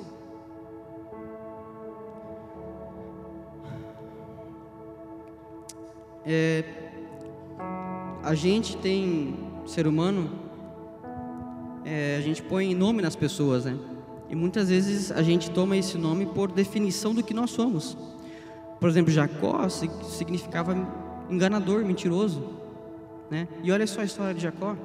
É, 6.31 6.63
a 8.23 8.35
gente 8.35 8.77
tem, 8.77 9.35
ser 9.65 9.87
humano, 9.87 10.31
é, 11.87 12.17
a 12.19 12.21
gente 12.21 12.43
põe 12.43 12.75
nome 12.75 13.01
nas 13.01 13.17
pessoas, 13.17 13.65
né? 13.65 13.79
E 14.29 14.37
muitas 14.37 14.69
vezes 14.69 15.11
a 15.11 15.23
gente 15.23 15.51
toma 15.51 15.75
esse 15.75 15.97
nome 15.97 16.27
por 16.27 16.53
definição 16.53 17.15
do 17.15 17.23
que 17.23 17.33
nós 17.33 17.51
somos. 17.51 17.97
Por 18.79 18.91
exemplo, 18.91 19.11
Jacó 19.11 19.67
significava 19.71 20.77
enganador, 21.31 21.83
mentiroso, 21.83 22.45
né? 23.31 23.49
E 23.63 23.73
olha 23.73 23.87
só 23.87 24.03
a 24.03 24.05
história 24.05 24.35
de 24.35 24.43
Jacó. 24.43 24.77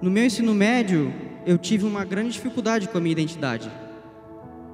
No 0.00 0.08
meu 0.08 0.24
ensino 0.24 0.54
médio, 0.54 1.12
eu 1.44 1.58
tive 1.58 1.84
uma 1.84 2.04
grande 2.04 2.30
dificuldade 2.30 2.88
com 2.88 2.96
a 2.96 3.00
minha 3.00 3.10
identidade. 3.10 3.68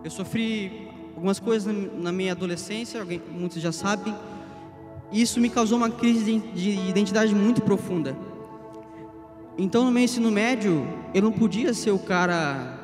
Eu 0.04 0.10
sofri 0.10 0.90
algumas 1.14 1.40
coisas 1.40 1.74
na 1.94 2.12
minha 2.12 2.32
adolescência, 2.32 3.00
alguém, 3.00 3.22
muitos 3.30 3.62
já 3.62 3.72
sabem. 3.72 4.14
Isso 5.12 5.40
me 5.40 5.48
causou 5.48 5.78
uma 5.78 5.90
crise 5.90 6.38
de 6.54 6.70
identidade 6.88 7.34
muito 7.34 7.62
profunda. 7.62 8.16
Então, 9.58 9.84
no 9.84 9.90
meu 9.90 10.02
ensino 10.02 10.30
médio, 10.30 10.86
eu 11.14 11.22
não 11.22 11.32
podia 11.32 11.72
ser 11.72 11.90
o 11.90 11.98
cara 11.98 12.78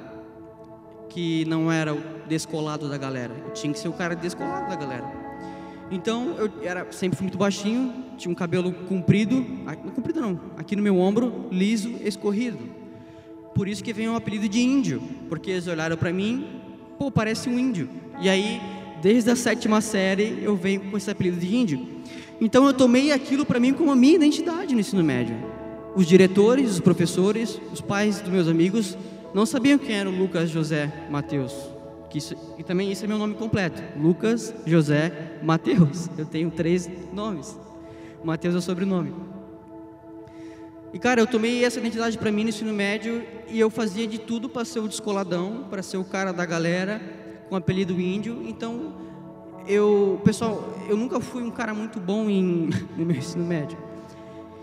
que 1.09 1.45
não 1.45 1.71
era 1.71 1.95
descolado 2.27 2.89
da 2.89 2.97
galera. 2.97 3.35
Eu 3.45 3.53
tinha 3.53 3.73
que 3.73 3.79
ser 3.79 3.89
o 3.89 3.93
cara 3.93 4.17
descolado 4.17 4.71
da 4.71 4.77
galera. 4.77 5.05
Então, 5.91 6.35
eu 6.39 6.51
era 6.63 6.91
sempre 6.91 7.19
fui 7.19 7.25
muito 7.25 7.37
baixinho, 7.37 7.93
tinha 8.17 8.33
um 8.33 8.35
cabelo 8.35 8.73
comprido, 8.73 9.45
não 9.85 9.91
comprido 9.91 10.21
não, 10.21 10.41
aqui 10.57 10.75
no 10.75 10.83
meu 10.83 10.99
ombro, 10.99 11.49
liso, 11.51 11.91
escorrido. 12.03 12.59
Por 13.55 13.69
isso 13.69 13.85
que 13.85 13.93
vem 13.93 14.09
o 14.09 14.17
apelido 14.17 14.49
de 14.49 14.63
índio, 14.63 15.03
porque 15.29 15.51
eles 15.51 15.67
olharam 15.67 15.97
para 15.99 16.11
mim, 16.11 16.47
pô, 16.99 17.11
parece 17.11 17.51
um 17.51 17.59
índio. 17.59 17.91
E 18.23 18.31
aí, 18.31 18.59
desde 19.03 19.31
a 19.31 19.37
sétima 19.37 19.83
série, 19.83 20.39
eu 20.43 20.57
venho 20.57 20.81
com 20.91 20.97
esse 20.97 21.11
apelido 21.11 21.37
de 21.37 21.55
índio. 21.55 21.92
Então, 22.45 22.67
eu 22.67 22.75
tomei 22.75 23.13
aquilo 23.13 23.47
para 23.47 23.61
mim 23.61 23.73
como 23.73 23.93
a 23.93 23.95
minha 23.95 24.17
identidade 24.17 24.75
no 24.75 24.81
ensino 24.81 25.05
médio. 25.05 25.37
Os 25.95 26.05
diretores, 26.05 26.73
os 26.73 26.81
professores, 26.81 27.61
os 27.73 27.81
pais 27.81 28.21
dos 28.21 28.33
meus 28.33 28.49
amigos 28.49 28.99
não 29.33 29.47
sabiam 29.47 29.79
quem 29.79 29.95
era 29.95 30.11
o 30.11 30.13
Lucas 30.13 30.51
José 30.51 30.93
Mateus. 31.09 31.55
Que 32.11 32.19
isso, 32.19 32.35
e 32.59 32.65
também 32.65 32.91
isso 32.91 33.05
é 33.05 33.07
meu 33.07 33.17
nome 33.17 33.35
completo: 33.35 33.81
Lucas 33.97 34.53
José 34.67 35.39
Mateus. 35.41 36.11
Eu 36.19 36.27
tenho 36.27 36.51
três 36.51 36.91
nomes. 37.13 37.57
Mateus 38.25 38.57
é 38.57 38.59
o 38.59 38.61
sobrenome. 38.61 39.15
E 40.93 40.99
cara, 40.99 41.21
eu 41.21 41.29
tomei 41.29 41.65
essa 41.65 41.79
identidade 41.79 42.19
para 42.19 42.33
mim 42.33 42.43
no 42.43 42.49
ensino 42.49 42.73
médio 42.73 43.23
e 43.49 43.61
eu 43.61 43.71
fazia 43.71 44.05
de 44.05 44.19
tudo 44.19 44.49
para 44.49 44.65
ser 44.65 44.81
o 44.81 44.89
descoladão, 44.89 45.69
para 45.71 45.81
ser 45.81 45.97
o 45.97 46.05
cara 46.05 46.33
da 46.33 46.45
galera 46.45 47.01
com 47.49 47.55
apelido 47.55 48.01
índio. 48.01 48.43
Então, 48.49 49.12
eu, 49.67 50.21
pessoal, 50.25 50.75
eu 50.89 50.97
nunca 50.97 51.21
fui 51.21 51.43
um 51.43 51.51
cara 51.51 51.75
muito 51.75 52.01
bom 52.01 52.29
em, 52.29 52.71
no 52.97 53.05
meu 53.05 53.17
ensino 53.17 53.45
médio. 53.45 53.79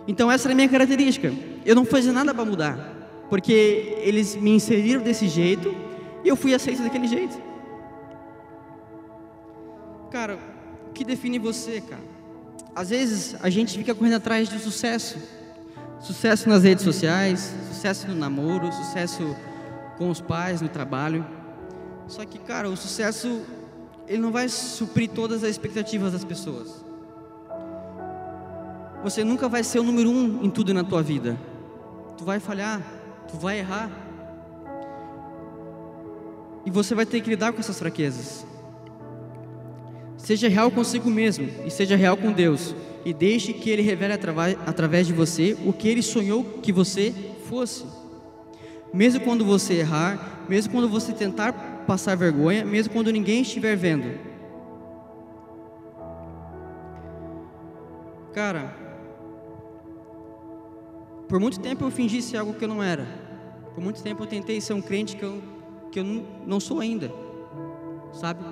Então 0.07 0.31
essa 0.31 0.47
era 0.47 0.53
a 0.53 0.55
minha 0.55 0.69
característica. 0.69 1.31
Eu 1.65 1.75
não 1.75 1.85
fazia 1.85 2.11
nada 2.11 2.33
para 2.33 2.45
mudar, 2.45 3.25
porque 3.29 3.97
eles 4.01 4.35
me 4.35 4.51
inseriram 4.51 5.01
desse 5.01 5.27
jeito 5.27 5.73
e 6.23 6.27
eu 6.27 6.35
fui 6.35 6.53
aceito 6.53 6.81
daquele 6.81 7.07
jeito. 7.07 7.39
Cara, 10.09 10.39
o 10.89 10.91
que 10.91 11.05
define 11.05 11.37
você, 11.37 11.81
cara? 11.81 12.01
Às 12.75 12.89
vezes 12.89 13.35
a 13.41 13.49
gente 13.49 13.77
fica 13.77 13.93
correndo 13.93 14.15
atrás 14.15 14.49
de 14.49 14.57
sucesso. 14.59 15.17
Sucesso 15.99 16.47
nas 16.47 16.63
redes 16.63 16.83
sociais, 16.83 17.53
sucesso 17.67 18.07
no 18.07 18.15
namoro, 18.15 18.71
sucesso 18.71 19.35
com 19.97 20.09
os 20.09 20.21
pais, 20.21 20.61
no 20.61 20.69
trabalho. 20.69 21.25
Só 22.07 22.25
que, 22.25 22.39
cara, 22.39 22.69
o 22.69 22.77
sucesso 22.77 23.41
ele 24.09 24.17
não 24.17 24.31
vai 24.31 24.49
suprir 24.49 25.07
todas 25.07 25.43
as 25.43 25.51
expectativas 25.51 26.13
das 26.13 26.25
pessoas. 26.25 26.83
Você 29.03 29.23
nunca 29.23 29.47
vai 29.47 29.63
ser 29.63 29.79
o 29.79 29.83
número 29.83 30.09
um 30.09 30.43
em 30.43 30.49
tudo 30.49 30.73
na 30.73 30.83
tua 30.83 31.03
vida. 31.03 31.37
Tu 32.17 32.25
vai 32.25 32.39
falhar, 32.39 32.81
tu 33.29 33.37
vai 33.37 33.59
errar. 33.59 33.91
E 36.65 36.71
você 36.71 36.95
vai 36.95 37.05
ter 37.05 37.21
que 37.21 37.29
lidar 37.29 37.53
com 37.53 37.59
essas 37.59 37.77
fraquezas. 37.77 38.45
Seja 40.17 40.49
real 40.49 40.71
consigo 40.71 41.09
mesmo 41.09 41.47
e 41.65 41.69
seja 41.69 41.95
real 41.95 42.17
com 42.17 42.31
Deus. 42.31 42.75
E 43.05 43.13
deixe 43.13 43.53
que 43.53 43.69
Ele 43.69 43.83
revele 43.83 44.13
através 44.65 45.05
de 45.05 45.13
você 45.13 45.55
o 45.65 45.71
que 45.71 45.87
Ele 45.87 46.01
sonhou 46.01 46.43
que 46.43 46.73
você 46.73 47.13
fosse. 47.47 47.85
Mesmo 48.91 49.21
quando 49.21 49.45
você 49.45 49.75
errar, 49.75 50.45
mesmo 50.49 50.73
quando 50.73 50.89
você 50.89 51.13
tentar 51.13 51.68
passar 51.87 52.15
vergonha, 52.15 52.65
mesmo 52.65 52.93
quando 52.93 53.11
ninguém 53.11 53.41
estiver 53.41 53.75
vendo. 53.75 54.19
Cara, 58.33 58.73
por 61.27 61.39
muito 61.39 61.59
tempo 61.59 61.85
eu 61.85 61.91
fingi 61.91 62.21
ser 62.21 62.37
algo 62.37 62.53
que 62.53 62.63
eu 62.63 62.67
não 62.67 62.81
era. 62.81 63.05
Por 63.75 63.83
muito 63.83 64.01
tempo 64.01 64.23
eu 64.23 64.27
tentei 64.27 64.59
ser 64.59 64.73
um 64.73 64.81
crente 64.81 65.15
que 65.15 65.23
eu, 65.23 65.41
que 65.91 65.99
eu 65.99 66.25
não 66.45 66.59
sou 66.59 66.79
ainda. 66.79 67.11
Sabe? 68.13 68.43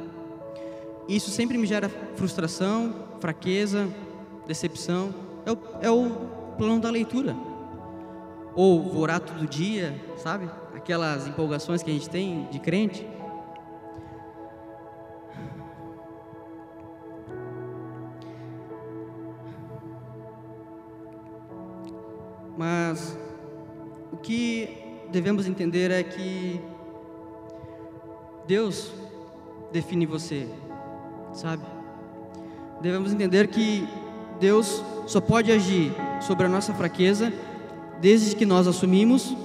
Isso 1.07 1.31
sempre 1.31 1.57
me 1.57 1.65
gera 1.65 1.89
frustração, 2.15 2.93
fraqueza, 3.19 3.87
decepção. 4.45 5.13
É 5.45 5.51
o, 5.51 5.57
é 5.81 5.89
o 5.89 6.09
plano 6.57 6.79
da 6.79 6.89
leitura. 6.89 7.35
Ou 8.55 8.83
vou 8.83 9.01
orar 9.03 9.19
todo 9.19 9.47
dia, 9.47 9.99
sabe? 10.17 10.49
Aquelas 10.75 11.27
empolgações 11.27 11.81
que 11.81 11.89
a 11.89 11.93
gente 11.93 12.09
tem 12.09 12.47
de 12.51 12.59
crente. 12.59 13.07
Mas 22.57 23.15
o 24.11 24.17
que 24.17 24.69
devemos 25.11 25.47
entender 25.47 25.91
é 25.91 26.01
que 26.01 26.59
Deus 28.47 28.91
define 29.71 30.05
você, 30.05 30.47
sabe? 31.33 31.63
Devemos 32.81 33.13
entender 33.13 33.47
que 33.47 33.87
Deus 34.39 34.83
só 35.05 35.21
pode 35.21 35.51
agir 35.51 35.91
sobre 36.21 36.45
a 36.45 36.49
nossa 36.49 36.73
fraqueza 36.73 37.31
desde 38.01 38.35
que 38.35 38.45
nós 38.45 38.67
assumimos 38.67 39.35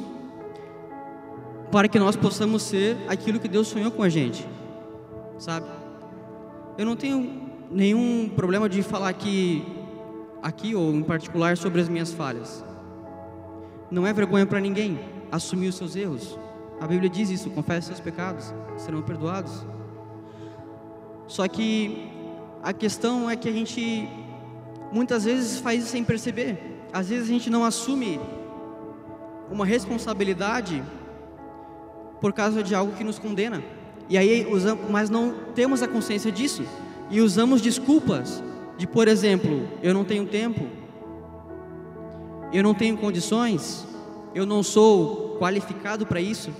para 1.70 1.88
que 1.88 1.98
nós 1.98 2.16
possamos 2.16 2.62
ser 2.62 2.96
aquilo 3.08 3.40
que 3.40 3.48
Deus 3.48 3.68
sonhou 3.68 3.90
com 3.90 4.02
a 4.02 4.08
gente, 4.08 4.46
sabe? 5.38 5.66
Eu 6.76 6.86
não 6.86 6.96
tenho 6.96 7.42
nenhum 7.70 8.30
problema 8.34 8.68
de 8.68 8.82
falar 8.82 9.08
aqui, 9.08 9.64
aqui 10.42 10.74
ou 10.74 10.92
em 10.92 11.02
particular 11.02 11.56
sobre 11.56 11.80
as 11.80 11.88
minhas 11.88 12.12
falhas. 12.12 12.71
Não 13.92 14.06
é 14.06 14.12
vergonha 14.14 14.46
para 14.46 14.58
ninguém 14.58 14.98
assumir 15.30 15.68
os 15.68 15.74
seus 15.74 15.94
erros. 15.94 16.38
A 16.80 16.86
Bíblia 16.86 17.10
diz 17.10 17.28
isso: 17.28 17.50
confesse 17.50 17.88
seus 17.88 18.00
pecados, 18.00 18.54
serão 18.78 19.02
perdoados. 19.02 19.66
Só 21.26 21.46
que 21.46 22.08
a 22.62 22.72
questão 22.72 23.28
é 23.28 23.36
que 23.36 23.50
a 23.50 23.52
gente 23.52 24.08
muitas 24.90 25.24
vezes 25.24 25.60
faz 25.60 25.82
isso 25.82 25.92
sem 25.92 26.02
perceber. 26.02 26.80
Às 26.90 27.10
vezes 27.10 27.28
a 27.28 27.32
gente 27.32 27.50
não 27.50 27.64
assume 27.64 28.18
uma 29.50 29.66
responsabilidade 29.66 30.82
por 32.18 32.32
causa 32.32 32.62
de 32.62 32.74
algo 32.74 32.92
que 32.92 33.04
nos 33.04 33.18
condena. 33.18 33.62
E 34.08 34.16
aí 34.16 34.46
usamos, 34.50 34.90
mas 34.90 35.10
não 35.10 35.34
temos 35.54 35.82
a 35.82 35.88
consciência 35.88 36.32
disso 36.32 36.64
e 37.10 37.20
usamos 37.20 37.60
desculpas 37.60 38.42
de, 38.78 38.86
por 38.86 39.06
exemplo, 39.06 39.68
eu 39.82 39.92
não 39.92 40.02
tenho 40.02 40.24
tempo, 40.24 40.66
eu 42.52 42.62
não 42.62 42.74
tenho 42.74 42.96
condições, 42.98 43.86
eu 44.34 44.44
não 44.44 44.62
sou 44.62 45.36
qualificado 45.38 46.06
para 46.06 46.20
isso. 46.20 46.52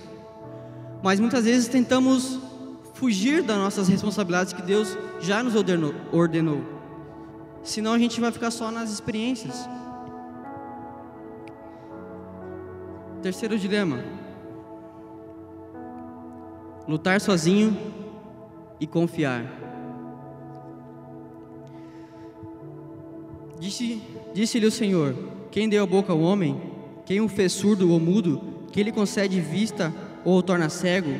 Mas 1.03 1.19
muitas 1.19 1.45
vezes 1.45 1.67
tentamos 1.67 2.39
fugir 2.93 3.43
das 3.43 3.57
nossas 3.57 3.87
responsabilidades 3.87 4.53
que 4.53 4.61
Deus 4.61 4.97
já 5.19 5.43
nos 5.43 5.55
ordenou, 5.55 5.93
ordenou. 6.11 6.61
Senão 7.63 7.93
a 7.93 7.99
gente 7.99 8.19
vai 8.19 8.31
ficar 8.31 8.51
só 8.51 8.71
nas 8.71 8.91
experiências. 8.91 9.67
Terceiro 13.21 13.57
dilema: 13.57 13.99
lutar 16.87 17.21
sozinho 17.21 17.77
e 18.79 18.87
confiar. 18.87 19.45
Disse-lhe 23.59 24.01
disse 24.33 24.57
o 24.65 24.71
Senhor: 24.71 25.15
quem 25.53 25.69
deu 25.69 25.83
a 25.83 25.85
boca 25.85 26.11
ao 26.11 26.19
homem? 26.19 26.59
Quem 27.05 27.21
o 27.21 27.27
fez 27.27 27.51
surdo 27.51 27.91
ou 27.91 27.99
mudo? 27.99 28.41
Quem 28.71 28.81
lhe 28.81 28.91
concede 28.91 29.39
vista 29.39 29.93
ou 30.25 30.39
o 30.39 30.41
torna 30.41 30.67
cego? 30.67 31.13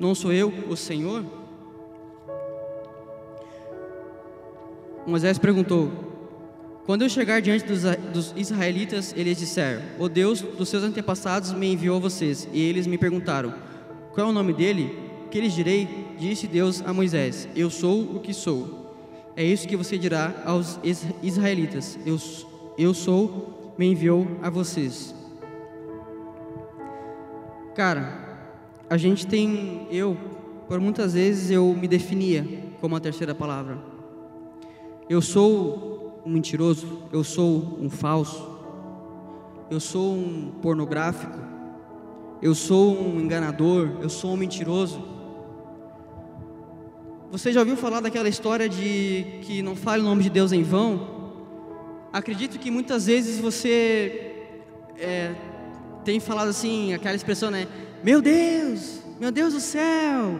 Não 0.00 0.12
sou 0.12 0.32
eu, 0.32 0.52
o 0.68 0.76
Senhor? 0.76 1.24
Moisés 5.06 5.38
perguntou: 5.38 5.88
Quando 6.84 7.02
eu 7.02 7.08
chegar 7.08 7.40
diante 7.40 7.64
dos, 7.64 7.82
dos 8.12 8.34
israelitas, 8.36 9.14
eles 9.16 9.38
disseram: 9.38 9.82
O 10.00 10.08
Deus 10.08 10.40
dos 10.40 10.68
seus 10.68 10.82
antepassados 10.82 11.52
me 11.52 11.72
enviou 11.72 11.98
a 11.98 12.00
vocês. 12.00 12.48
E 12.52 12.60
eles 12.60 12.88
me 12.88 12.98
perguntaram: 12.98 13.54
Qual 14.12 14.26
é 14.26 14.30
o 14.30 14.32
nome 14.32 14.52
dele? 14.52 14.98
Que 15.30 15.40
lhes 15.40 15.54
direi? 15.54 15.88
Disse 16.18 16.48
Deus 16.48 16.82
a 16.84 16.92
Moisés: 16.92 17.48
Eu 17.54 17.70
sou 17.70 18.02
o 18.16 18.18
que 18.18 18.34
sou. 18.34 18.96
É 19.36 19.44
isso 19.44 19.68
que 19.68 19.76
você 19.76 19.96
dirá 19.96 20.42
aos 20.44 20.76
israelitas: 21.22 21.96
Eu, 22.04 22.18
eu 22.76 22.92
sou 22.92 23.55
me 23.78 23.86
enviou 23.86 24.26
a 24.42 24.48
vocês. 24.48 25.14
Cara, 27.74 28.26
a 28.88 28.96
gente 28.96 29.26
tem, 29.26 29.86
eu, 29.90 30.16
por 30.66 30.80
muitas 30.80 31.14
vezes 31.14 31.50
eu 31.50 31.74
me 31.74 31.86
definia 31.86 32.46
como 32.80 32.96
a 32.96 33.00
terceira 33.00 33.34
palavra. 33.34 33.78
Eu 35.08 35.20
sou 35.20 36.22
um 36.24 36.30
mentiroso, 36.30 37.02
eu 37.12 37.22
sou 37.22 37.78
um 37.80 37.90
falso, 37.90 38.48
eu 39.70 39.78
sou 39.78 40.14
um 40.14 40.52
pornográfico, 40.62 41.38
eu 42.40 42.54
sou 42.54 42.96
um 42.98 43.20
enganador, 43.20 43.98
eu 44.00 44.08
sou 44.08 44.32
um 44.32 44.36
mentiroso. 44.36 45.02
Você 47.30 47.52
já 47.52 47.60
ouviu 47.60 47.76
falar 47.76 48.00
daquela 48.00 48.28
história 48.28 48.68
de 48.68 49.40
que 49.42 49.60
não 49.62 49.76
fale 49.76 50.02
o 50.02 50.04
nome 50.06 50.22
de 50.22 50.30
Deus 50.30 50.52
em 50.52 50.62
vão? 50.62 51.15
Acredito 52.16 52.58
que 52.58 52.70
muitas 52.70 53.06
vezes 53.06 53.38
você 53.38 54.32
é, 54.98 55.34
tem 56.02 56.18
falado 56.18 56.48
assim, 56.48 56.94
aquela 56.94 57.14
expressão, 57.14 57.50
né? 57.50 57.68
Meu 58.02 58.22
Deus, 58.22 59.02
meu 59.20 59.30
Deus 59.30 59.52
do 59.52 59.60
céu. 59.60 60.38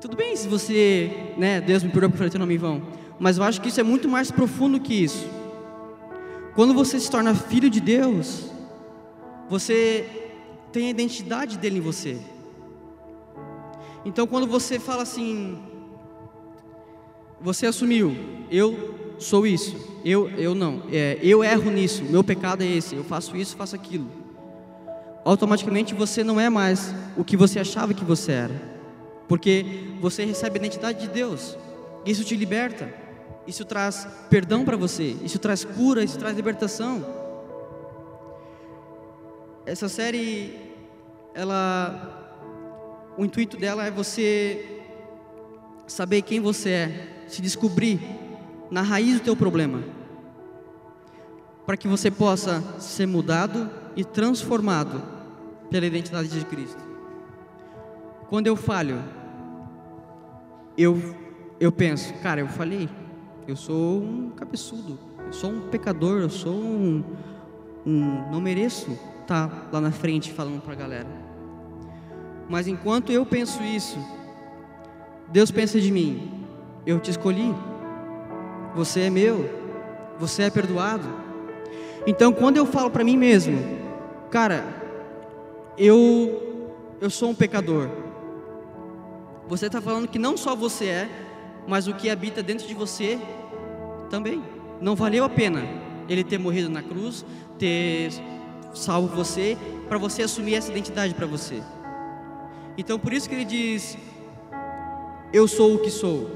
Tudo 0.00 0.16
bem 0.16 0.36
se 0.36 0.46
você, 0.46 1.32
né? 1.38 1.60
Deus 1.60 1.82
me 1.82 1.90
perdoa 1.90 2.10
por 2.10 2.18
falar 2.18 2.30
teu 2.30 2.40
nome 2.40 2.54
em 2.54 2.58
vão. 2.58 2.82
Mas 3.18 3.38
eu 3.38 3.44
acho 3.44 3.60
que 3.62 3.68
isso 3.68 3.80
é 3.80 3.82
muito 3.82 4.06
mais 4.06 4.30
profundo 4.30 4.80
que 4.80 4.92
isso. 4.92 5.26
Quando 6.54 6.74
você 6.74 7.00
se 7.00 7.10
torna 7.10 7.34
filho 7.34 7.70
de 7.70 7.80
Deus, 7.80 8.50
você 9.48 10.06
tem 10.72 10.88
a 10.88 10.90
identidade 10.90 11.56
dele 11.56 11.78
em 11.78 11.80
você. 11.80 12.18
Então, 14.04 14.26
quando 14.26 14.46
você 14.46 14.78
fala 14.78 15.04
assim, 15.04 15.58
você 17.40 17.66
assumiu, 17.66 18.14
eu 18.50 19.01
sou 19.22 19.46
isso, 19.46 19.76
eu, 20.04 20.28
eu 20.30 20.54
não, 20.54 20.82
é, 20.90 21.18
eu 21.22 21.42
erro 21.42 21.70
nisso, 21.70 22.04
meu 22.04 22.22
pecado 22.22 22.62
é 22.62 22.66
esse, 22.66 22.94
eu 22.94 23.04
faço 23.04 23.36
isso, 23.36 23.56
faço 23.56 23.74
aquilo. 23.74 24.06
Automaticamente 25.24 25.94
você 25.94 26.24
não 26.24 26.40
é 26.40 26.50
mais 26.50 26.94
o 27.16 27.24
que 27.24 27.36
você 27.36 27.60
achava 27.60 27.94
que 27.94 28.04
você 28.04 28.32
era, 28.32 28.62
porque 29.28 29.64
você 30.00 30.24
recebe 30.24 30.58
a 30.58 30.62
identidade 30.62 31.00
de 31.00 31.08
Deus, 31.08 31.56
isso 32.04 32.24
te 32.24 32.36
liberta, 32.36 32.92
isso 33.46 33.64
traz 33.64 34.06
perdão 34.28 34.64
para 34.64 34.76
você, 34.76 35.16
isso 35.22 35.38
traz 35.38 35.64
cura, 35.64 36.02
isso 36.02 36.18
traz 36.18 36.36
libertação. 36.36 37.04
Essa 39.64 39.88
série, 39.88 40.58
ela, 41.34 42.34
o 43.16 43.24
intuito 43.24 43.56
dela 43.56 43.86
é 43.86 43.90
você 43.90 44.80
saber 45.86 46.22
quem 46.22 46.40
você 46.40 46.70
é, 46.70 47.08
se 47.28 47.40
descobrir 47.40 48.21
na 48.72 48.80
raiz 48.80 49.20
do 49.20 49.24
teu 49.24 49.36
problema, 49.36 49.82
para 51.66 51.76
que 51.76 51.86
você 51.86 52.10
possa 52.10 52.62
ser 52.80 53.06
mudado 53.06 53.70
e 53.94 54.02
transformado 54.02 55.02
pela 55.70 55.84
identidade 55.84 56.28
de 56.28 56.42
Cristo. 56.46 56.82
Quando 58.30 58.46
eu 58.46 58.56
falho, 58.56 58.98
eu 60.76 60.98
eu 61.60 61.70
penso, 61.70 62.14
cara, 62.14 62.40
eu 62.40 62.48
falhei. 62.48 62.88
Eu 63.46 63.56
sou 63.56 64.02
um 64.02 64.30
cabeçudo, 64.30 64.98
eu 65.26 65.32
sou 65.32 65.50
um 65.50 65.68
pecador, 65.68 66.22
eu 66.22 66.30
sou 66.30 66.54
um, 66.54 67.04
um 67.84 68.30
não 68.32 68.40
mereço 68.40 68.98
estar 69.20 69.48
tá 69.48 69.68
lá 69.70 69.80
na 69.82 69.92
frente 69.92 70.32
falando 70.32 70.62
para 70.62 70.72
a 70.72 70.76
galera. 70.76 71.08
Mas 72.48 72.66
enquanto 72.66 73.12
eu 73.12 73.26
penso 73.26 73.62
isso, 73.62 73.98
Deus 75.28 75.50
pensa 75.50 75.78
de 75.78 75.92
mim, 75.92 76.46
eu 76.86 76.98
te 76.98 77.10
escolhi. 77.10 77.54
Você 78.74 79.00
é 79.00 79.10
meu. 79.10 79.48
Você 80.18 80.42
é 80.44 80.50
perdoado. 80.50 81.08
Então, 82.06 82.32
quando 82.32 82.56
eu 82.56 82.66
falo 82.66 82.90
para 82.90 83.04
mim 83.04 83.16
mesmo, 83.16 83.58
cara, 84.30 84.64
eu 85.78 86.42
eu 87.00 87.10
sou 87.10 87.30
um 87.30 87.34
pecador. 87.34 87.88
Você 89.48 89.66
está 89.66 89.80
falando 89.80 90.06
que 90.06 90.18
não 90.18 90.36
só 90.36 90.54
você 90.54 90.86
é, 90.86 91.10
mas 91.66 91.88
o 91.88 91.94
que 91.94 92.08
habita 92.08 92.42
dentro 92.42 92.66
de 92.66 92.74
você 92.74 93.18
também. 94.08 94.42
Não 94.80 94.94
valeu 94.94 95.24
a 95.24 95.28
pena 95.28 95.62
ele 96.08 96.22
ter 96.22 96.38
morrido 96.38 96.68
na 96.68 96.82
cruz, 96.82 97.24
ter 97.58 98.12
salvo 98.74 99.14
você, 99.14 99.56
para 99.88 99.98
você 99.98 100.22
assumir 100.22 100.54
essa 100.54 100.70
identidade 100.70 101.14
para 101.14 101.26
você. 101.26 101.62
Então, 102.76 102.98
por 102.98 103.12
isso 103.12 103.28
que 103.28 103.34
ele 103.34 103.44
diz: 103.44 103.96
Eu 105.32 105.46
sou 105.48 105.74
o 105.74 105.78
que 105.78 105.90
sou. 105.90 106.30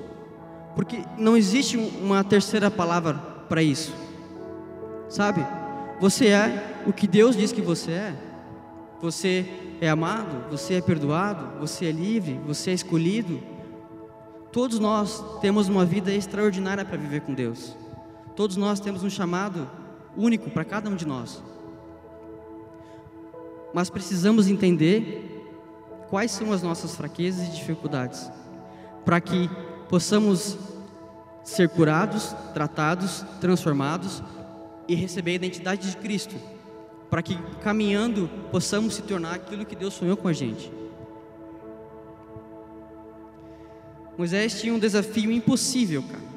Porque 0.77 1.03
não 1.17 1.35
existe 1.35 1.79
uma 1.79 2.23
terceira 2.23 2.71
palavra 2.71 3.15
para 3.49 3.63
isso. 3.63 3.95
Sabe? 5.09 5.45
Você 5.99 6.27
é 6.27 6.83
o 6.87 6.93
que 6.93 7.09
Deus 7.09 7.35
diz 7.35 7.51
que 7.51 7.63
você 7.63 7.93
é. 7.93 8.17
Você 9.01 9.47
é 9.81 9.89
amado, 9.89 10.51
você 10.51 10.75
é 10.75 10.81
perdoado, 10.83 11.59
você 11.59 11.87
é 11.87 11.91
livre, 11.91 12.39
você 12.47 12.71
é 12.71 12.75
escolhido. 12.75 13.41
Todos 14.53 14.79
nós 14.79 15.25
temos 15.41 15.69
uma 15.69 15.85
vida 15.85 16.13
extraordinária 16.13 16.85
para 16.85 16.99
viver 16.99 17.23
com 17.23 17.33
Deus. 17.33 17.75
Todos 18.35 18.57
nós 18.59 18.79
temos 18.79 19.03
um 19.03 19.11
chamado 19.11 19.69
único 20.15 20.51
para 20.51 20.65
cada 20.65 20.91
um 20.91 20.95
de 20.95 21.07
nós. 21.07 21.43
Mas 23.73 23.89
precisamos 23.89 24.47
entender 24.47 25.47
quais 26.11 26.31
são 26.33 26.53
as 26.53 26.63
nossas 26.63 26.95
fraquezas 26.95 27.49
e 27.49 27.53
dificuldades, 27.53 28.31
para 29.05 29.21
que 29.21 29.51
possamos 29.89 30.59
ser 31.45 31.69
curados, 31.69 32.35
tratados, 32.53 33.25
transformados 33.41 34.23
e 34.89 34.95
receber 34.95 35.33
a 35.33 35.35
identidade 35.35 35.91
de 35.91 35.97
Cristo, 35.97 36.35
para 37.09 37.23
que 37.23 37.39
caminhando 37.63 38.29
possamos 38.51 38.95
se 38.95 39.03
tornar 39.03 39.35
aquilo 39.35 39.65
que 39.65 39.77
Deus 39.77 39.95
sonhou 39.95 40.17
com 40.17 40.29
a 40.29 40.33
gente. 40.33 40.73
Moisés 44.19 44.61
tinha 44.61 44.75
um 44.75 44.79
desafio 44.79 45.31
impossível, 45.31 46.03
cara. 46.03 46.37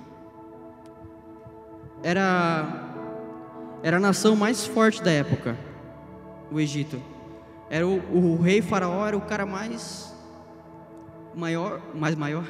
Era 2.03 2.85
era 3.81 3.95
a 3.95 3.99
nação 3.99 4.35
mais 4.35 4.65
forte 4.65 5.01
da 5.01 5.09
época, 5.09 5.57
o 6.51 6.59
Egito. 6.59 7.01
Era 7.69 7.87
o, 7.87 8.35
o 8.35 8.41
rei 8.41 8.61
faraó 8.61 9.07
era 9.07 9.17
o 9.17 9.21
cara 9.21 9.45
mais 9.45 10.13
maior, 11.33 11.81
mais 11.95 12.15
maior 12.15 12.43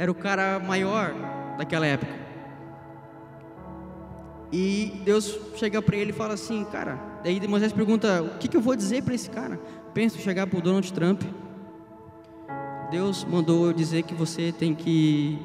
era 0.00 0.10
o 0.10 0.14
cara 0.14 0.58
maior 0.58 1.12
daquela 1.58 1.86
época. 1.86 2.10
E 4.50 4.98
Deus 5.04 5.38
chega 5.56 5.82
para 5.82 5.94
ele 5.94 6.08
e 6.08 6.14
fala 6.14 6.32
assim, 6.32 6.64
cara. 6.64 6.98
Daí 7.22 7.46
Moisés 7.46 7.70
pergunta: 7.70 8.22
o 8.22 8.38
que, 8.38 8.48
que 8.48 8.56
eu 8.56 8.62
vou 8.62 8.74
dizer 8.74 9.02
para 9.02 9.14
esse 9.14 9.28
cara? 9.28 9.60
Penso 9.92 10.16
chegar 10.16 10.46
para 10.46 10.58
o 10.58 10.62
Donald 10.62 10.90
Trump. 10.90 11.22
Deus 12.90 13.24
mandou 13.24 13.66
eu 13.66 13.74
dizer 13.74 14.04
que 14.04 14.14
você 14.14 14.50
tem 14.50 14.74
que 14.74 15.38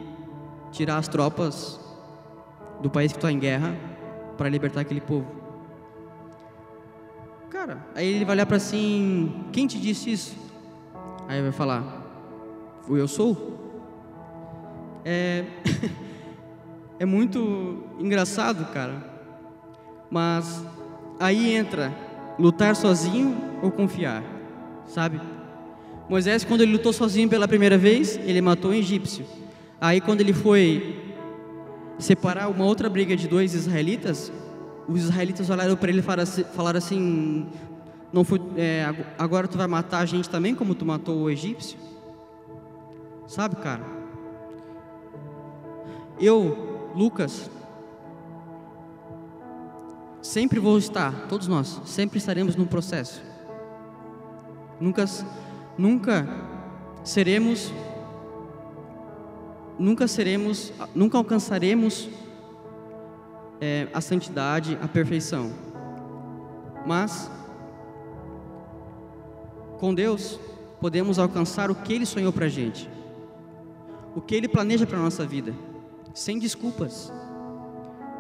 tirar 0.72 1.00
as 1.00 1.10
tropas 1.10 1.78
do 2.82 2.90
país 2.90 3.12
que 3.12 3.18
está 3.18 3.30
em 3.30 3.38
guerra 3.38 3.76
para 4.38 4.48
libertar 4.48 4.80
aquele 4.80 5.02
povo. 5.02 5.28
Cara, 7.50 7.86
aí 7.94 8.08
ele 8.08 8.24
vai 8.24 8.36
olhar 8.36 8.46
para 8.46 8.56
assim: 8.56 9.48
quem 9.52 9.68
te 9.68 9.78
disse 9.78 10.14
isso? 10.14 10.38
Aí 11.28 11.42
vai 11.42 11.52
falar: 11.52 11.84
fui 12.84 13.02
eu 13.02 13.08
sou 13.10 13.65
é, 15.06 15.46
é 17.00 17.06
muito 17.06 17.84
engraçado, 18.00 18.66
cara. 18.74 19.14
Mas 20.10 20.66
aí 21.20 21.54
entra 21.54 21.94
lutar 22.40 22.76
sozinho 22.76 23.38
ou 23.62 23.72
confiar, 23.72 24.24
sabe? 24.88 25.22
Moisés, 26.10 26.44
quando 26.44 26.62
ele 26.62 26.74
lutou 26.74 26.92
sozinho 26.92 27.30
pela 27.30 27.48
primeira 27.48 27.78
vez, 27.78 28.18
ele 28.18 28.42
matou 28.42 28.72
um 28.72 28.74
egípcio. 28.74 29.26
Aí, 29.80 30.02
quando 30.02 30.22
ele 30.22 30.34
foi 30.34 31.16
separar 31.98 32.50
uma 32.50 32.66
outra 32.66 32.90
briga 32.90 33.16
de 33.16 33.28
dois 33.28 33.54
israelitas, 33.54 34.32
os 34.88 35.04
israelitas 35.04 35.50
olharam 35.50 35.76
para 35.76 35.90
ele 35.90 36.00
e 36.00 36.44
falaram 36.54 36.78
assim: 36.78 37.48
não 38.14 38.24
foi, 38.24 38.40
é, 38.56 38.94
agora 39.18 39.48
tu 39.48 39.58
vai 39.58 39.68
matar 39.68 40.00
a 40.00 40.06
gente 40.06 40.30
também, 40.30 40.54
como 40.54 40.76
tu 40.76 40.86
matou 40.86 41.24
o 41.24 41.30
egípcio? 41.30 41.78
Sabe, 43.28 43.56
cara? 43.56 43.95
Eu, 46.20 46.92
Lucas, 46.96 47.50
sempre 50.22 50.60
vou 50.60 50.78
estar, 50.78 51.28
todos 51.28 51.48
nós, 51.48 51.82
sempre 51.86 52.18
estaremos 52.18 52.56
no 52.56 52.66
processo. 52.66 53.22
Nunca, 54.80 55.06
nunca 55.78 56.28
seremos, 57.04 57.72
nunca 59.78 60.08
seremos, 60.08 60.72
nunca 60.94 61.18
alcançaremos 61.18 62.10
é, 63.60 63.88
a 63.94 64.00
santidade, 64.00 64.78
a 64.82 64.88
perfeição. 64.88 65.52
Mas 66.86 67.30
com 69.80 69.94
Deus 69.94 70.40
podemos 70.80 71.20
alcançar 71.20 71.70
o 71.70 71.76
que 71.76 71.94
Ele 71.94 72.06
sonhou 72.06 72.32
para 72.32 72.46
a 72.46 72.50
gente, 72.50 72.90
o 74.16 74.22
que 74.22 74.34
Ele 74.34 74.48
planeja 74.48 74.88
para 74.88 74.98
a 74.98 75.02
nossa 75.02 75.26
vida 75.26 75.54
sem 76.16 76.40
desculpas, 76.40 77.12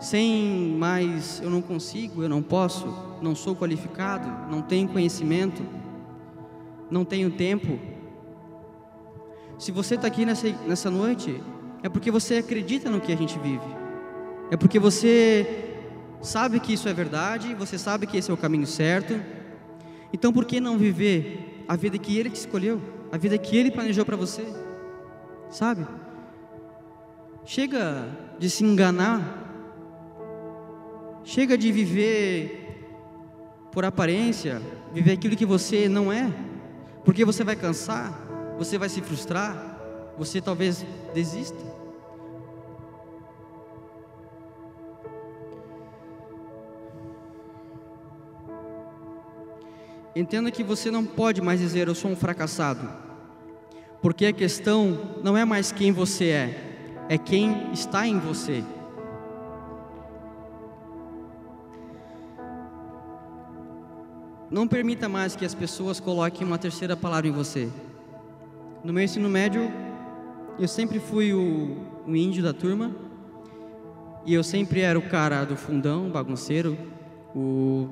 sem 0.01 0.75
mais 0.77 1.39
eu 1.41 1.49
não 1.49 1.61
consigo, 1.61 2.21
eu 2.21 2.27
não 2.27 2.43
posso, 2.43 2.85
não 3.21 3.33
sou 3.33 3.55
qualificado, 3.55 4.51
não 4.51 4.61
tenho 4.61 4.89
conhecimento, 4.89 5.65
não 6.91 7.05
tenho 7.05 7.31
tempo. 7.31 7.79
Se 9.57 9.71
você 9.71 9.95
está 9.95 10.07
aqui 10.07 10.25
nessa, 10.25 10.49
nessa 10.67 10.91
noite, 10.91 11.41
é 11.81 11.87
porque 11.87 12.11
você 12.11 12.35
acredita 12.35 12.89
no 12.89 12.99
que 12.99 13.13
a 13.13 13.15
gente 13.15 13.39
vive, 13.39 13.65
é 14.51 14.57
porque 14.57 14.77
você 14.77 15.73
sabe 16.21 16.59
que 16.59 16.73
isso 16.73 16.89
é 16.89 16.93
verdade, 16.93 17.55
você 17.55 17.77
sabe 17.77 18.05
que 18.05 18.17
esse 18.17 18.29
é 18.29 18.33
o 18.33 18.37
caminho 18.37 18.67
certo. 18.67 19.13
Então, 20.11 20.33
por 20.33 20.43
que 20.43 20.59
não 20.59 20.77
viver 20.77 21.63
a 21.65 21.77
vida 21.77 21.97
que 21.97 22.17
Ele 22.17 22.29
te 22.29 22.35
escolheu, 22.35 22.81
a 23.09 23.17
vida 23.17 23.37
que 23.37 23.55
Ele 23.55 23.71
planejou 23.71 24.03
para 24.03 24.17
você? 24.17 24.45
Sabe? 25.49 25.87
Chega 27.45 28.07
de 28.39 28.49
se 28.49 28.63
enganar. 28.63 29.43
Chega 31.23 31.57
de 31.57 31.71
viver 31.71 32.65
por 33.71 33.83
aparência, 33.83 34.61
viver 34.93 35.11
aquilo 35.11 35.35
que 35.35 35.45
você 35.45 35.89
não 35.89 36.11
é, 36.11 36.31
porque 37.03 37.25
você 37.25 37.43
vai 37.43 37.55
cansar, 37.55 38.55
você 38.57 38.77
vai 38.77 38.87
se 38.87 39.01
frustrar, 39.01 40.13
você 40.17 40.39
talvez 40.39 40.85
desista. 41.13 41.75
Entenda 50.15 50.49
que 50.49 50.63
você 50.63 50.89
não 50.89 51.03
pode 51.03 51.41
mais 51.41 51.59
dizer 51.59 51.89
eu 51.89 51.95
sou 51.95 52.11
um 52.11 52.15
fracassado, 52.15 52.87
porque 54.01 54.25
a 54.25 54.31
questão 54.31 55.17
não 55.21 55.35
é 55.35 55.43
mais 55.43 55.73
quem 55.73 55.91
você 55.91 56.29
é, 56.29 56.74
é 57.07 57.17
quem 57.17 57.71
está 57.71 58.07
em 58.07 58.19
você. 58.19 58.63
Não 64.49 64.67
permita 64.67 65.09
mais 65.09 65.35
que 65.35 65.45
as 65.45 65.53
pessoas 65.53 65.99
coloquem 65.99 66.45
uma 66.45 66.57
terceira 66.57 66.95
palavra 66.95 67.27
em 67.27 67.31
você. 67.31 67.69
No 68.83 68.93
meu 68.93 69.03
ensino 69.03 69.27
médio, 69.27 69.71
eu 70.57 70.67
sempre 70.67 70.99
fui 70.99 71.33
o, 71.33 71.77
o 72.07 72.15
índio 72.15 72.43
da 72.43 72.53
turma, 72.53 72.91
e 74.25 74.33
eu 74.33 74.43
sempre 74.43 74.81
era 74.81 74.97
o 74.97 75.01
cara 75.03 75.43
do 75.43 75.55
fundão, 75.55 76.09
bagunceiro, 76.09 76.77
o 77.35 77.87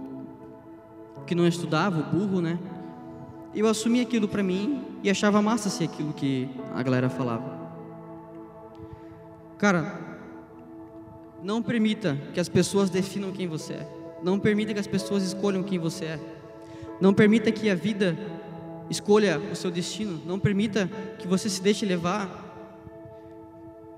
que 1.28 1.36
não 1.36 1.48
estudava, 1.48 2.00
o 2.00 2.04
burro, 2.04 2.42
né? 2.42 2.58
Eu 3.54 3.68
assumi 3.68 4.02
aquilo 4.02 4.28
para 4.28 4.42
mim 4.42 4.82
e 5.04 5.10
achava 5.10 5.42
massa 5.42 5.70
ser 5.70 5.86
aquilo 5.86 6.12
que 6.12 6.50
a 6.74 6.82
galera 6.82 7.10
falava. 7.10 7.63
Cara, 9.64 9.98
não 11.42 11.64
permita 11.64 12.18
que 12.34 12.40
as 12.42 12.50
pessoas 12.50 12.90
definam 12.90 13.32
quem 13.32 13.48
você 13.48 13.76
é. 13.76 13.88
Não 14.22 14.38
permita 14.38 14.74
que 14.74 14.80
as 14.82 14.88
pessoas 14.88 15.24
escolham 15.24 15.64
quem 15.64 15.80
você 15.80 16.04
é. 16.04 16.20
Não 17.00 17.14
permita 17.14 17.50
que 17.50 17.70
a 17.70 17.74
vida 17.74 18.14
escolha 18.90 19.40
o 19.40 19.56
seu 19.56 19.72
destino. 19.72 20.20
Não 20.26 20.38
permita 20.38 20.90
que 21.18 21.26
você 21.26 21.48
se 21.48 21.62
deixe 21.62 21.86
levar 21.86 22.28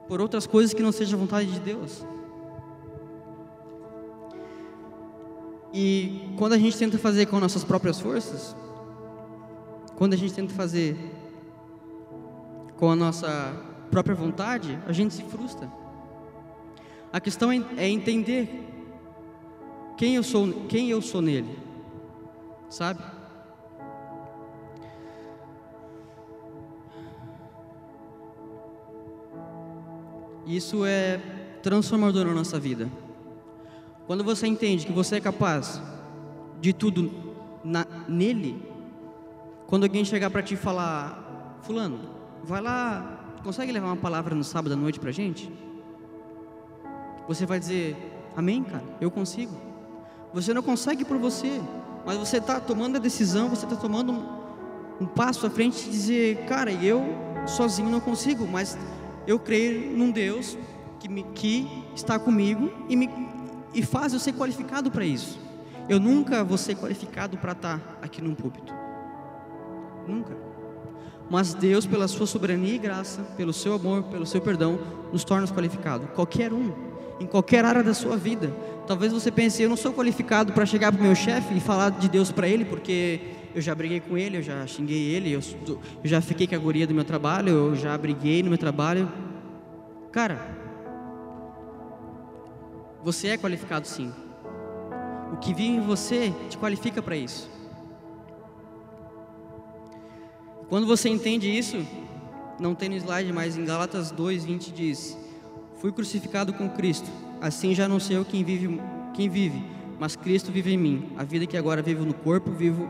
por 0.08 0.22
outras 0.22 0.46
coisas 0.46 0.72
que 0.72 0.84
não 0.84 0.92
seja 0.92 1.16
a 1.16 1.20
vontade 1.20 1.52
de 1.52 1.60
Deus. 1.60 2.06
E 5.74 6.30
quando 6.38 6.54
a 6.54 6.60
gente 6.60 6.78
tenta 6.78 7.00
fazer 7.00 7.26
com 7.26 7.40
nossas 7.40 7.64
próprias 7.64 8.00
forças, 8.00 8.56
quando 9.96 10.14
a 10.14 10.16
gente 10.16 10.32
tenta 10.32 10.54
fazer 10.54 10.96
com 12.78 12.92
a 12.92 12.96
nossa 12.96 13.74
própria 13.96 14.14
vontade, 14.14 14.78
a 14.86 14.92
gente 14.92 15.14
se 15.14 15.24
frustra. 15.24 15.72
A 17.14 17.22
questão 17.22 17.50
é, 17.50 17.64
é 17.78 17.88
entender 17.88 18.68
quem 19.96 20.18
eu 20.18 20.24
sou, 20.24 20.66
quem 20.68 20.90
eu 20.90 21.02
sou 21.02 21.22
nele, 21.22 21.58
sabe? 22.70 23.02
Isso 30.46 30.86
é 30.86 31.22
transformador 31.64 32.26
na 32.26 32.34
nossa 32.34 32.60
vida. 32.60 32.92
Quando 34.08 34.26
você 34.26 34.46
entende 34.46 34.86
que 34.86 34.92
você 34.92 35.16
é 35.16 35.22
capaz 35.22 35.82
de 36.60 36.74
tudo 36.74 37.14
na, 37.64 37.88
nele, 38.10 38.62
quando 39.68 39.84
alguém 39.84 40.04
chegar 40.04 40.30
para 40.30 40.44
ti 40.44 40.56
e 40.56 40.58
falar, 40.58 41.62
fulano, 41.62 42.02
vai 42.44 42.60
lá, 42.60 43.15
consegue 43.46 43.72
levar 43.72 43.86
uma 43.86 43.96
palavra 43.96 44.34
no 44.34 44.44
sábado 44.44 44.74
à 44.74 44.76
noite 44.76 45.00
para 45.00 45.12
gente? 45.12 45.52
Você 47.28 47.46
vai 47.46 47.60
dizer, 47.60 47.96
amém, 48.36 48.64
cara, 48.64 48.84
eu 49.00 49.12
consigo. 49.12 49.56
Você 50.34 50.52
não 50.52 50.64
consegue 50.64 51.06
por 51.06 51.20
você, 51.20 51.62
mas 52.04 52.18
você 52.18 52.38
está 52.38 52.60
tomando 52.60 52.96
a 52.96 53.00
decisão, 53.00 53.48
você 53.48 53.66
está 53.66 53.76
tomando 53.76 54.12
um, 54.12 55.04
um 55.04 55.06
passo 55.06 55.46
à 55.46 55.50
frente 55.52 55.84
de 55.84 55.92
dizer, 55.92 56.46
cara, 56.48 56.72
eu 56.72 57.04
sozinho 57.46 57.88
não 57.88 58.00
consigo, 58.00 58.48
mas 58.48 58.76
eu 59.28 59.38
creio 59.38 59.96
num 59.96 60.10
Deus 60.10 60.58
que, 61.00 61.08
me, 61.08 61.24
que 61.36 61.68
está 61.96 62.18
comigo 62.18 62.72
e, 62.90 62.96
me, 62.96 63.08
e 63.76 63.84
faz 63.84 64.12
eu 64.12 64.20
ser 64.20 64.34
qualificado 64.34 64.90
para 64.90 65.06
isso. 65.06 65.40
Eu 65.88 66.00
nunca 66.00 66.44
vou 66.44 66.58
ser 66.58 66.76
qualificado 66.76 67.38
para 67.38 67.52
estar 67.52 67.78
tá 67.78 67.98
aqui 68.02 68.24
num 68.24 68.34
púlpito. 68.34 68.74
Nunca. 70.08 70.36
Mas 71.30 71.54
Deus, 71.54 71.86
pela 71.86 72.08
sua 72.08 72.28
soberania 72.28 72.76
e 72.76 72.78
graça, 72.78 73.22
pelo 73.36 73.52
seu 73.52 73.74
amor, 73.74 74.04
pelo 74.04 74.26
seu 74.26 74.42
perdão, 74.42 74.80
nos 75.12 75.24
torna 75.24 75.48
qualificados. 75.48 76.08
Qualquer 76.14 76.54
um, 76.54 76.72
em 77.20 77.26
qualquer 77.26 77.66
área 77.66 77.84
da 77.84 77.94
sua 77.94 78.16
vida. 78.16 78.52
Talvez 78.88 79.12
você 79.12 79.32
pense, 79.32 79.62
eu 79.64 79.70
não 79.70 79.78
sou 79.78 79.92
qualificado 79.94 80.54
para 80.54 80.66
chegar 80.66 80.92
para 80.92 81.02
o 81.02 81.04
meu 81.04 81.16
chefe 81.16 81.56
e 81.56 81.60
falar 81.60 81.90
de 81.90 82.08
Deus 82.08 82.32
para 82.32 82.48
ele, 82.48 82.66
porque 82.66 83.20
eu 83.56 83.62
já 83.62 83.74
briguei 83.74 84.00
com 84.00 84.18
ele, 84.18 84.38
eu 84.38 84.44
já 84.44 84.68
xinguei 84.68 85.16
ele, 85.16 85.32
eu, 85.32 85.40
eu 85.68 85.80
já 86.04 86.22
fiquei 86.22 86.46
com 86.46 86.56
a 86.56 86.60
guria 86.60 86.86
do 86.86 86.94
meu 86.94 87.04
trabalho, 87.04 87.50
eu 87.50 87.76
já 87.76 87.98
briguei 87.98 88.44
no 88.44 88.50
meu 88.50 88.58
trabalho. 88.58 89.12
Cara, 90.12 90.40
você 93.04 93.30
é 93.30 93.38
qualificado 93.38 93.88
sim. 93.88 94.12
O 95.32 95.38
que 95.38 95.54
vive 95.54 95.78
em 95.78 95.82
você 95.82 96.34
te 96.50 96.58
qualifica 96.58 97.02
para 97.02 97.16
isso. 97.16 97.50
Quando 100.70 100.88
você 100.88 101.10
entende 101.10 101.50
isso, 101.50 101.86
não 102.60 102.74
tem 102.74 102.90
no 102.90 102.96
slide, 102.96 103.32
mas 103.32 103.58
em 103.58 103.66
Gálatas 103.66 104.12
2:20 104.12 104.72
diz: 104.74 105.18
Fui 105.80 105.92
crucificado 105.92 106.54
com 106.54 106.70
Cristo, 106.70 107.10
assim 107.42 107.76
já 107.76 107.88
não 107.88 108.00
sei 108.00 108.18
eu 108.18 108.26
quem 108.26 108.44
vive, 108.44 108.82
quem 109.14 109.30
vive, 109.30 109.64
mas 110.00 110.16
Cristo 110.16 110.52
vive 110.52 110.74
em 110.74 110.78
mim. 110.78 111.10
A 111.18 111.24
vida 111.24 111.46
que 111.46 111.58
agora 111.58 111.82
vivo 111.82 112.06
no 112.06 112.14
corpo, 112.14 112.52
vivo 112.52 112.88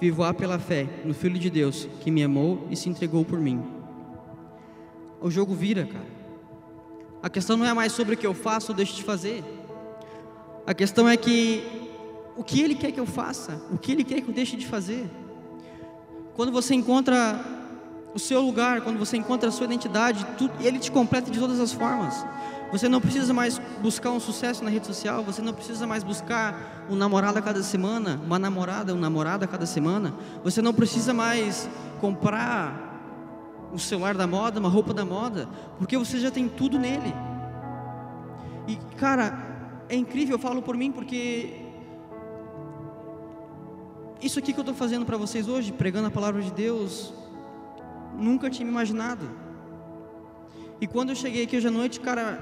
Vivo-a 0.00 0.32
pela 0.32 0.60
fé 0.60 0.86
no 1.04 1.12
Filho 1.12 1.38
de 1.38 1.50
Deus, 1.50 1.88
que 2.00 2.10
me 2.10 2.22
amou 2.22 2.68
e 2.70 2.76
se 2.76 2.88
entregou 2.88 3.24
por 3.24 3.38
mim. 3.38 3.60
O 5.20 5.28
jogo 5.28 5.54
vira, 5.54 5.84
cara. 5.84 6.06
A 7.20 7.28
questão 7.28 7.56
não 7.56 7.66
é 7.66 7.74
mais 7.74 7.92
sobre 7.92 8.14
o 8.14 8.16
que 8.16 8.26
eu 8.26 8.34
faço 8.34 8.70
ou 8.70 8.76
deixo 8.76 8.94
de 8.94 9.02
fazer. 9.02 9.42
A 10.64 10.72
questão 10.72 11.08
é 11.08 11.16
que 11.16 11.64
o 12.36 12.44
que 12.44 12.62
Ele 12.62 12.76
quer 12.76 12.92
que 12.92 13.00
eu 13.00 13.06
faça, 13.06 13.60
o 13.72 13.76
que 13.78 13.90
Ele 13.90 14.04
quer 14.04 14.20
que 14.20 14.28
eu 14.28 14.34
deixe 14.34 14.56
de 14.56 14.66
fazer. 14.66 15.10
Quando 16.38 16.52
você 16.52 16.72
encontra 16.72 17.44
o 18.14 18.18
seu 18.20 18.40
lugar, 18.40 18.82
quando 18.82 18.96
você 18.96 19.16
encontra 19.16 19.48
a 19.48 19.50
sua 19.50 19.64
identidade, 19.66 20.24
Ele 20.60 20.78
te 20.78 20.88
completa 20.88 21.32
de 21.32 21.36
todas 21.36 21.58
as 21.58 21.72
formas. 21.72 22.24
Você 22.70 22.88
não 22.88 23.00
precisa 23.00 23.34
mais 23.34 23.60
buscar 23.82 24.12
um 24.12 24.20
sucesso 24.20 24.62
na 24.62 24.70
rede 24.70 24.86
social, 24.86 25.24
você 25.24 25.42
não 25.42 25.52
precisa 25.52 25.84
mais 25.84 26.04
buscar 26.04 26.86
um 26.88 26.94
namorado 26.94 27.40
a 27.40 27.42
cada 27.42 27.60
semana, 27.60 28.20
uma 28.24 28.38
namorada, 28.38 28.94
um 28.94 28.98
namorado 29.00 29.44
a 29.44 29.48
cada 29.48 29.66
semana. 29.66 30.14
Você 30.44 30.62
não 30.62 30.72
precisa 30.72 31.12
mais 31.12 31.68
comprar 32.00 33.68
um 33.72 33.78
celular 33.78 34.14
da 34.14 34.28
moda, 34.28 34.60
uma 34.60 34.68
roupa 34.68 34.94
da 34.94 35.04
moda, 35.04 35.48
porque 35.76 35.98
você 35.98 36.20
já 36.20 36.30
tem 36.30 36.48
tudo 36.48 36.78
nele. 36.78 37.12
E 38.68 38.76
cara, 38.94 39.84
é 39.88 39.96
incrível, 39.96 40.36
eu 40.36 40.40
falo 40.40 40.62
por 40.62 40.76
mim 40.76 40.92
porque 40.92 41.67
isso 44.20 44.38
aqui 44.38 44.52
que 44.52 44.58
eu 44.58 44.62
estou 44.62 44.74
fazendo 44.74 45.06
para 45.06 45.16
vocês 45.16 45.48
hoje, 45.48 45.72
pregando 45.72 46.08
a 46.08 46.10
palavra 46.10 46.42
de 46.42 46.50
Deus, 46.50 47.12
nunca 48.16 48.50
tinha 48.50 48.68
imaginado. 48.68 49.30
E 50.80 50.86
quando 50.86 51.10
eu 51.10 51.16
cheguei 51.16 51.44
aqui 51.44 51.56
hoje 51.56 51.68
à 51.68 51.70
noite, 51.70 52.00
cara, 52.00 52.38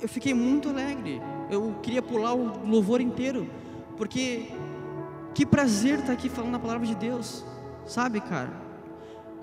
eu 0.00 0.08
fiquei 0.08 0.34
muito 0.34 0.68
alegre. 0.68 1.20
Eu 1.50 1.76
queria 1.82 2.02
pular 2.02 2.34
o 2.34 2.66
louvor 2.66 3.00
inteiro, 3.00 3.48
porque 3.96 4.50
que 5.34 5.46
prazer 5.46 6.00
estar 6.00 6.12
aqui 6.12 6.28
falando 6.28 6.56
a 6.56 6.58
palavra 6.58 6.86
de 6.86 6.94
Deus, 6.94 7.44
sabe, 7.86 8.20
cara? 8.20 8.52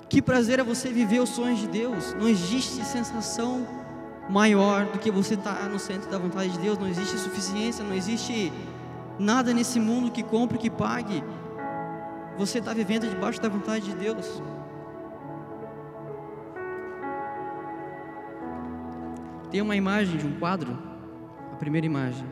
Que 0.08 0.22
prazer 0.22 0.60
é 0.60 0.64
você 0.64 0.90
viver 0.90 1.20
os 1.20 1.30
sonhos 1.30 1.60
de 1.60 1.68
Deus. 1.68 2.14
Não 2.14 2.28
existe 2.28 2.84
sensação 2.84 3.68
maior 4.30 4.86
do 4.86 5.00
que 5.00 5.10
você 5.10 5.34
estar 5.34 5.68
no 5.70 5.80
centro 5.80 6.10
da 6.10 6.18
vontade 6.18 6.50
de 6.50 6.60
Deus. 6.60 6.78
Não 6.78 6.88
existe 6.88 7.18
suficiência, 7.18 7.84
não 7.84 7.94
existe 7.94 8.52
nada 9.20 9.54
nesse 9.54 9.80
mundo 9.80 10.12
que 10.12 10.24
compre, 10.24 10.58
que 10.58 10.70
pague. 10.70 11.24
Você 12.38 12.60
está 12.60 12.74
vivendo 12.74 13.08
debaixo 13.08 13.42
da 13.42 13.50
vontade 13.50 13.86
de 13.86 13.96
Deus. 13.96 14.42
Tem 19.52 19.62
uma 19.62 19.76
imagem 19.76 20.18
de 20.18 20.26
um 20.26 20.40
quadro, 20.40 20.78
a 21.52 21.56
primeira 21.56 21.86
imagem. 21.86 22.26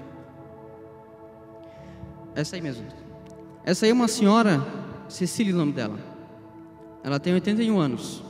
Essa 2.33 2.55
aí 2.55 2.61
mesmo. 2.61 2.85
Essa 3.65 3.85
aí 3.85 3.91
é 3.91 3.93
uma 3.93 4.07
senhora, 4.07 4.65
Cecília 5.09 5.53
o 5.53 5.57
nome 5.57 5.73
dela. 5.73 5.97
Ela 7.03 7.19
tem 7.19 7.33
81 7.33 7.77
anos. 7.79 8.23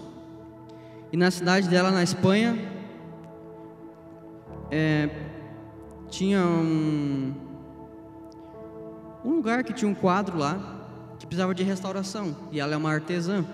E 1.12 1.18
na 1.18 1.30
cidade 1.30 1.70
dela, 1.70 1.92
na 1.92 2.02
Espanha, 2.02 2.58
é, 4.72 5.10
tinha 6.10 6.42
um, 6.46 7.34
um 9.28 9.36
lugar 9.36 9.62
que 9.66 9.74
tinha 9.74 9.92
um 9.92 9.94
quadro 9.94 10.38
lá 10.38 10.58
que 11.20 11.26
precisava 11.26 11.54
de 11.54 11.62
restauração. 11.62 12.34
E 12.50 12.62
ela 12.62 12.74
é 12.74 12.78
uma 12.78 12.90
artesã. 12.90 13.46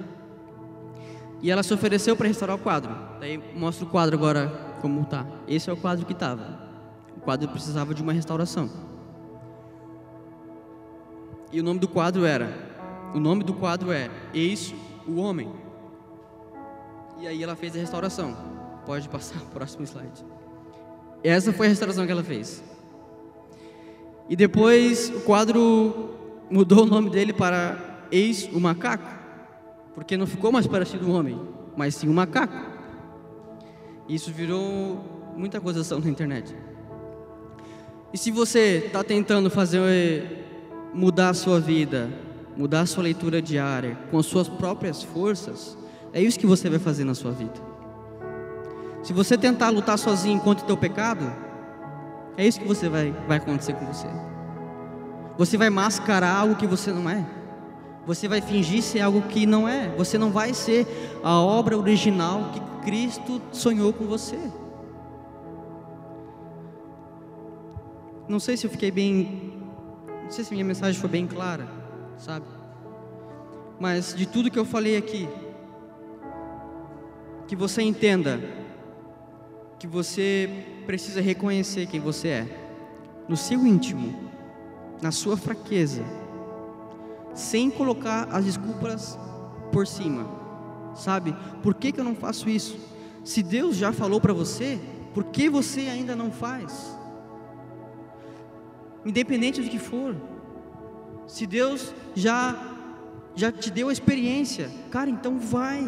E 1.42 1.50
ela 1.50 1.64
se 1.64 1.74
ofereceu 1.74 2.16
para 2.16 2.28
restaurar 2.28 2.56
o 2.56 2.60
quadro. 2.60 2.96
Daí 3.20 3.42
mostra 3.56 3.84
o 3.84 3.90
quadro 3.90 4.16
agora 4.16 4.48
como 4.82 5.04
tá. 5.06 5.26
Esse 5.48 5.72
é 5.72 5.74
o 5.74 5.78
quadro 5.78 6.06
que 6.06 6.14
estava. 6.14 6.60
O 7.18 7.22
quadro 7.22 7.50
precisava 7.50 7.94
de 7.94 8.04
uma 8.04 8.14
restauração. 8.14 8.70
E 11.52 11.60
o 11.60 11.64
nome 11.64 11.80
do 11.80 11.88
quadro 11.88 12.24
era, 12.24 12.52
o 13.14 13.20
nome 13.20 13.44
do 13.44 13.54
quadro 13.54 13.92
é 13.92 14.10
Eis 14.34 14.74
o 15.08 15.16
Homem. 15.16 15.52
E 17.20 17.28
aí 17.28 17.42
ela 17.42 17.56
fez 17.56 17.76
a 17.76 17.80
restauração. 17.80 18.36
Pode 18.86 19.10
passar 19.10 19.42
o 19.42 19.46
próximo 19.48 19.84
slide. 19.86 20.24
Essa 21.24 21.52
foi 21.52 21.66
a 21.66 21.70
restauração 21.70 22.06
que 22.06 22.12
ela 22.12 22.24
fez. 22.24 22.64
E 24.30 24.36
depois 24.36 25.10
o 25.10 25.22
quadro 25.22 26.12
mudou 26.50 26.84
o 26.84 26.86
nome 26.86 27.10
dele 27.10 27.34
para 27.34 28.08
Eis 28.12 28.50
o 28.54 28.60
Macaco, 28.60 29.10
porque 29.96 30.16
não 30.16 30.26
ficou 30.28 30.52
mais 30.52 30.68
parecido 30.68 31.08
um 31.08 31.14
homem, 31.14 31.40
mas 31.76 31.96
sim 31.96 32.08
um 32.08 32.14
macaco. 32.14 32.56
Isso 34.08 34.32
virou 34.32 35.34
muita 35.36 35.58
acusação 35.58 36.00
na 36.00 36.10
internet. 36.10 36.56
E 38.14 38.18
se 38.18 38.30
você 38.30 38.84
está 38.86 39.04
tentando 39.04 39.50
fazer 39.50 40.46
mudar 40.94 41.30
a 41.30 41.34
sua 41.34 41.60
vida, 41.60 42.10
mudar 42.56 42.82
a 42.82 42.86
sua 42.86 43.04
leitura 43.04 43.42
diária 43.42 43.98
com 44.12 44.20
as 44.20 44.26
suas 44.26 44.48
próprias 44.48 45.02
forças, 45.02 45.78
é 46.14 46.22
isso 46.22 46.40
que 46.40 46.46
você 46.46 46.70
vai 46.70 46.80
fazer 46.80 47.04
na 47.04 47.16
sua 47.16 47.32
vida. 47.32 47.60
Se 49.02 49.12
você 49.12 49.38
tentar 49.38 49.70
lutar 49.70 49.98
sozinho 49.98 50.40
contra 50.40 50.64
o 50.64 50.68
teu 50.68 50.78
pecado, 50.78 51.26
é 52.38 52.48
isso 52.48 52.60
que 52.60 52.67
você 52.67 52.89
vai, 52.89 53.12
vai 53.28 53.38
acontecer 53.38 53.74
com 53.74 53.86
você. 53.86 54.08
Você 55.38 55.58
vai 55.58 55.69
mascarar 55.69 56.36
algo 56.36 56.56
que 56.56 56.67
você 56.67 56.91
não 56.91 57.10
é. 57.10 57.26
Você 58.06 58.28
vai 58.28 58.41
fingir 58.41 58.82
ser 58.82 59.00
algo 59.00 59.22
que 59.24 59.46
não 59.46 59.67
é. 59.67 59.89
Você 59.98 60.17
não 60.17 60.32
vai 60.32 60.54
ser 60.54 60.86
a 61.24 61.39
obra 61.39 61.78
original 61.78 62.52
que 62.52 62.86
Cristo 62.86 63.41
sonhou 63.52 63.93
com 63.93 64.06
você. 64.06 64.39
Não 68.28 68.39
sei 68.39 68.58
se 68.58 68.65
eu 68.65 68.72
fiquei 68.72 68.91
bem. 68.91 69.54
Não 70.24 70.32
sei 70.32 70.43
se 70.43 70.52
minha 70.52 70.65
mensagem 70.65 71.00
foi 71.00 71.10
bem 71.10 71.28
clara, 71.28 71.67
sabe? 72.17 72.46
Mas 73.80 74.13
de 74.13 74.26
tudo 74.26 74.50
que 74.50 74.60
eu 74.60 74.65
falei 74.65 74.98
aqui, 74.98 75.28
que 77.48 77.56
você 77.56 77.82
entenda 77.82 78.39
que 79.78 79.88
você 79.88 80.73
precisa 80.86 81.22
reconhecer 81.22 81.88
quem 81.88 82.00
você 82.00 82.28
é, 82.28 82.48
no 83.28 83.38
seu 83.38 83.65
íntimo, 83.65 84.32
na 85.02 85.12
sua 85.12 85.36
fraqueza, 85.36 86.04
sem 87.34 87.69
colocar 87.69 88.28
as 88.32 88.46
desculpas 88.46 89.17
por 89.72 89.88
cima, 89.88 90.28
sabe? 90.96 91.36
Por 91.62 91.74
que, 91.74 91.91
que 91.91 92.00
eu 92.00 92.04
não 92.04 92.15
faço 92.15 92.50
isso? 92.50 92.78
Se 93.24 93.41
Deus 93.41 93.76
já 93.76 93.91
falou 93.91 94.19
para 94.22 94.34
você, 94.34 94.80
por 95.13 95.26
que 95.26 95.50
você 95.50 95.82
ainda 95.82 96.15
não 96.15 96.32
faz? 96.32 96.98
Independente 99.06 99.62
do 99.62 99.69
que 99.69 99.80
for, 99.80 100.15
se 101.28 101.46
Deus 101.46 101.93
já 102.15 102.74
já 103.36 103.52
te 103.52 103.72
deu 103.72 103.89
a 103.89 103.93
experiência, 103.93 104.69
cara, 104.91 105.10
então 105.10 105.39
vai, 105.39 105.84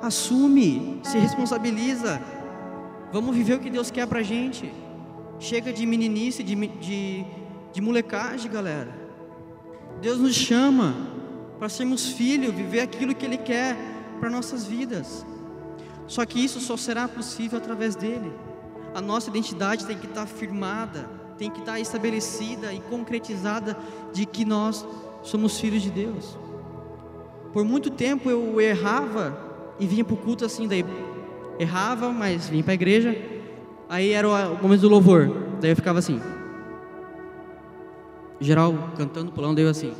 assume, 0.00 1.00
se 1.02 1.18
responsabiliza, 1.18 2.22
Vamos 3.12 3.36
viver 3.36 3.54
o 3.54 3.60
que 3.60 3.68
Deus 3.68 3.90
quer 3.90 4.06
pra 4.06 4.22
gente. 4.22 4.72
Chega 5.38 5.70
de 5.70 5.84
meninice, 5.84 6.42
de, 6.42 6.54
de, 6.54 7.24
de 7.72 7.80
molecagem, 7.80 8.50
galera. 8.50 8.90
Deus 10.00 10.18
nos 10.18 10.34
chama 10.34 10.94
para 11.58 11.68
sermos 11.68 12.06
filhos, 12.06 12.54
viver 12.54 12.80
aquilo 12.80 13.14
que 13.14 13.26
Ele 13.26 13.36
quer 13.36 13.76
para 14.18 14.30
nossas 14.30 14.64
vidas. 14.64 15.26
Só 16.06 16.24
que 16.24 16.42
isso 16.42 16.58
só 16.58 16.76
será 16.76 17.06
possível 17.06 17.58
através 17.58 17.94
dele. 17.94 18.32
A 18.94 19.00
nossa 19.00 19.28
identidade 19.28 19.84
tem 19.84 19.98
que 19.98 20.06
estar 20.06 20.26
firmada, 20.26 21.08
tem 21.36 21.50
que 21.50 21.60
estar 21.60 21.78
estabelecida 21.78 22.72
e 22.72 22.80
concretizada 22.80 23.76
de 24.12 24.24
que 24.24 24.44
nós 24.44 24.86
somos 25.22 25.60
filhos 25.60 25.82
de 25.82 25.90
Deus. 25.90 26.38
Por 27.52 27.64
muito 27.64 27.90
tempo 27.90 28.30
eu 28.30 28.58
errava 28.58 29.38
e 29.78 29.86
vinha 29.86 30.04
para 30.04 30.14
o 30.14 30.16
culto 30.16 30.44
assim, 30.44 30.66
daí 30.66 30.84
errava, 31.58 32.10
mas 32.10 32.48
vinha 32.48 32.62
para 32.62 32.72
a 32.72 32.74
igreja. 32.74 33.16
Aí 33.88 34.10
era 34.10 34.28
o 34.28 34.62
momento 34.62 34.80
do 34.80 34.88
louvor. 34.88 35.30
Daí 35.60 35.70
eu 35.70 35.76
ficava 35.76 35.98
assim. 35.98 36.20
Geral 38.40 38.74
cantando, 38.96 39.30
pulando, 39.32 39.56
daí 39.56 39.64
eu 39.64 39.70
assim. 39.70 39.94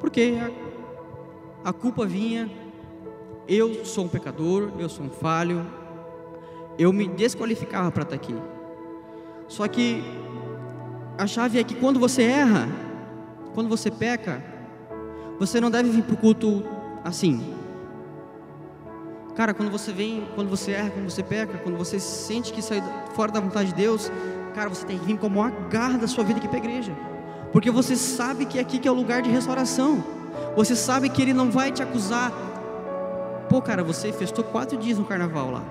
Porque 0.00 0.34
a, 1.64 1.70
a 1.70 1.72
culpa 1.72 2.04
vinha, 2.04 2.50
eu 3.46 3.84
sou 3.84 4.06
um 4.06 4.08
pecador, 4.08 4.72
eu 4.78 4.88
sou 4.88 5.06
um 5.06 5.10
falho, 5.10 5.64
eu 6.78 6.92
me 6.92 7.06
desqualificava 7.06 7.90
para 7.92 8.02
estar 8.02 8.16
aqui. 8.16 8.34
Só 9.46 9.68
que 9.68 10.02
a 11.18 11.26
chave 11.26 11.58
é 11.58 11.64
que 11.64 11.74
quando 11.74 12.00
você 12.00 12.22
erra, 12.22 12.68
quando 13.54 13.68
você 13.68 13.90
peca, 13.90 14.42
você 15.38 15.60
não 15.60 15.70
deve 15.70 15.90
vir 15.90 16.02
para 16.02 16.14
o 16.14 16.16
culto 16.16 16.64
assim, 17.04 17.42
Cara, 19.34 19.54
quando 19.54 19.70
você 19.70 19.92
vem, 19.92 20.26
quando 20.34 20.50
você 20.50 20.72
erra, 20.72 20.90
quando 20.90 21.08
você 21.08 21.22
peca, 21.22 21.56
quando 21.58 21.78
você 21.78 21.98
sente 21.98 22.52
que 22.52 22.60
sai 22.60 22.82
fora 23.14 23.32
da 23.32 23.40
vontade 23.40 23.70
de 23.70 23.74
Deus, 23.74 24.12
cara, 24.54 24.68
você 24.68 24.84
tem 24.84 24.98
que 24.98 25.06
vir 25.06 25.18
como 25.18 25.42
a 25.42 25.48
garra 25.48 25.98
da 25.98 26.06
sua 26.06 26.22
vida 26.22 26.38
aqui 26.38 26.46
para 26.46 26.58
a 26.58 26.60
igreja. 26.60 26.92
Porque 27.50 27.70
você 27.70 27.96
sabe 27.96 28.44
que 28.44 28.58
aqui 28.58 28.78
que 28.78 28.86
é 28.86 28.90
o 28.90 28.94
lugar 28.94 29.22
de 29.22 29.30
restauração. 29.30 30.04
Você 30.54 30.76
sabe 30.76 31.08
que 31.08 31.22
Ele 31.22 31.32
não 31.32 31.50
vai 31.50 31.72
te 31.72 31.82
acusar. 31.82 32.30
Pô, 33.48 33.62
cara, 33.62 33.82
você 33.82 34.12
festou 34.12 34.44
quatro 34.44 34.76
dias 34.76 34.98
no 34.98 35.04
carnaval 35.04 35.50
lá. 35.50 35.64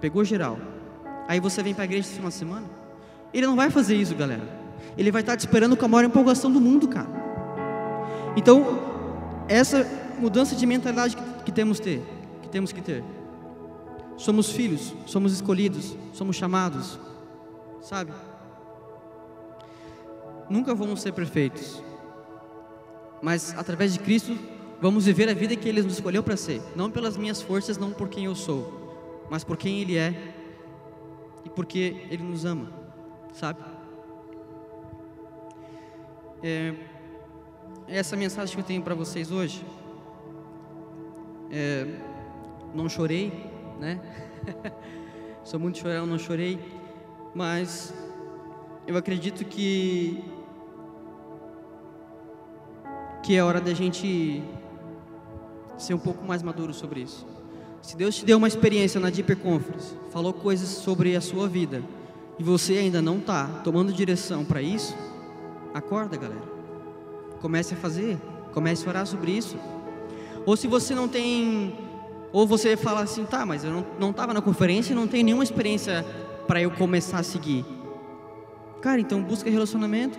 Pegou 0.00 0.24
geral. 0.24 0.58
Aí 1.28 1.40
você 1.40 1.62
vem 1.62 1.74
para 1.74 1.84
a 1.84 1.86
igreja 1.86 2.08
esse 2.08 2.14
final 2.14 2.30
de 2.30 2.36
semana. 2.36 2.64
Ele 3.34 3.46
não 3.46 3.56
vai 3.56 3.70
fazer 3.70 3.96
isso, 3.96 4.14
galera. 4.14 4.48
Ele 4.96 5.10
vai 5.10 5.20
estar 5.20 5.36
te 5.36 5.40
esperando 5.40 5.76
com 5.76 5.84
a 5.84 5.88
maior 5.88 6.06
empolgação 6.06 6.50
do 6.50 6.60
mundo, 6.60 6.88
cara. 6.88 7.08
Então, 8.34 8.78
essa 9.46 9.86
mudança 10.18 10.54
de 10.56 10.64
mentalidade 10.64 11.16
que, 11.16 11.22
que 11.44 11.52
temos 11.52 11.78
que 11.78 11.84
ter 11.84 12.15
temos 12.56 12.72
que 12.72 12.80
ter. 12.80 13.04
Somos 14.16 14.50
filhos, 14.50 14.94
somos 15.04 15.30
escolhidos, 15.34 15.94
somos 16.14 16.36
chamados, 16.36 16.98
sabe? 17.82 18.12
Nunca 20.48 20.74
vamos 20.74 21.02
ser 21.02 21.12
perfeitos, 21.12 21.82
mas 23.20 23.54
através 23.58 23.92
de 23.92 23.98
Cristo 23.98 24.38
vamos 24.80 25.04
viver 25.04 25.28
a 25.28 25.34
vida 25.34 25.54
que 25.54 25.68
Ele 25.68 25.82
nos 25.82 25.92
escolheu 25.92 26.22
para 26.22 26.34
ser, 26.34 26.62
não 26.74 26.90
pelas 26.90 27.18
minhas 27.18 27.42
forças, 27.42 27.76
não 27.76 27.92
por 27.92 28.08
quem 28.08 28.24
eu 28.24 28.34
sou, 28.34 29.26
mas 29.28 29.44
por 29.44 29.58
quem 29.58 29.82
Ele 29.82 29.98
é 29.98 30.32
e 31.44 31.50
porque 31.50 32.06
Ele 32.08 32.22
nos 32.22 32.46
ama, 32.46 32.72
sabe? 33.34 33.60
É, 36.42 36.74
essa 37.86 38.16
mensagem 38.16 38.54
que 38.54 38.62
eu 38.62 38.66
tenho 38.66 38.80
para 38.80 38.94
vocês 38.94 39.30
hoje. 39.30 39.62
É, 41.52 42.15
não 42.74 42.88
chorei, 42.88 43.32
né? 43.78 44.00
Sou 45.44 45.60
muito 45.60 45.78
chorão, 45.78 46.06
não 46.06 46.18
chorei, 46.18 46.58
mas 47.34 47.94
eu 48.86 48.96
acredito 48.96 49.44
que 49.44 50.24
que 53.22 53.34
é 53.34 53.42
hora 53.42 53.60
da 53.60 53.74
gente 53.74 54.42
ser 55.76 55.94
um 55.94 55.98
pouco 55.98 56.24
mais 56.24 56.42
maduro 56.44 56.72
sobre 56.72 57.00
isso. 57.00 57.26
Se 57.82 57.96
Deus 57.96 58.16
te 58.16 58.24
deu 58.24 58.38
uma 58.38 58.48
experiência 58.48 59.00
na 59.00 59.10
Deeper 59.10 59.36
Conference, 59.36 59.94
falou 60.10 60.32
coisas 60.32 60.68
sobre 60.68 61.16
a 61.16 61.20
sua 61.20 61.48
vida 61.48 61.82
e 62.38 62.42
você 62.42 62.74
ainda 62.74 63.00
não 63.02 63.18
está 63.18 63.46
tomando 63.64 63.92
direção 63.92 64.44
para 64.44 64.62
isso, 64.62 64.96
acorda, 65.74 66.16
galera. 66.16 66.42
Comece 67.40 67.74
a 67.74 67.76
fazer, 67.76 68.18
comece 68.52 68.86
a 68.86 68.90
orar 68.90 69.06
sobre 69.06 69.32
isso. 69.32 69.56
Ou 70.44 70.56
se 70.56 70.66
você 70.66 70.94
não 70.94 71.08
tem 71.08 71.85
ou 72.32 72.46
você 72.46 72.76
fala 72.76 73.00
assim, 73.00 73.24
tá, 73.24 73.46
mas 73.46 73.64
eu 73.64 73.84
não 73.98 74.10
estava 74.10 74.34
na 74.34 74.42
conferência 74.42 74.92
e 74.92 74.96
não 74.96 75.06
tenho 75.06 75.24
nenhuma 75.24 75.44
experiência 75.44 76.04
para 76.46 76.60
eu 76.60 76.70
começar 76.70 77.18
a 77.18 77.22
seguir. 77.22 77.64
Cara, 78.80 79.00
então 79.00 79.22
busca 79.22 79.50
relacionamento. 79.50 80.18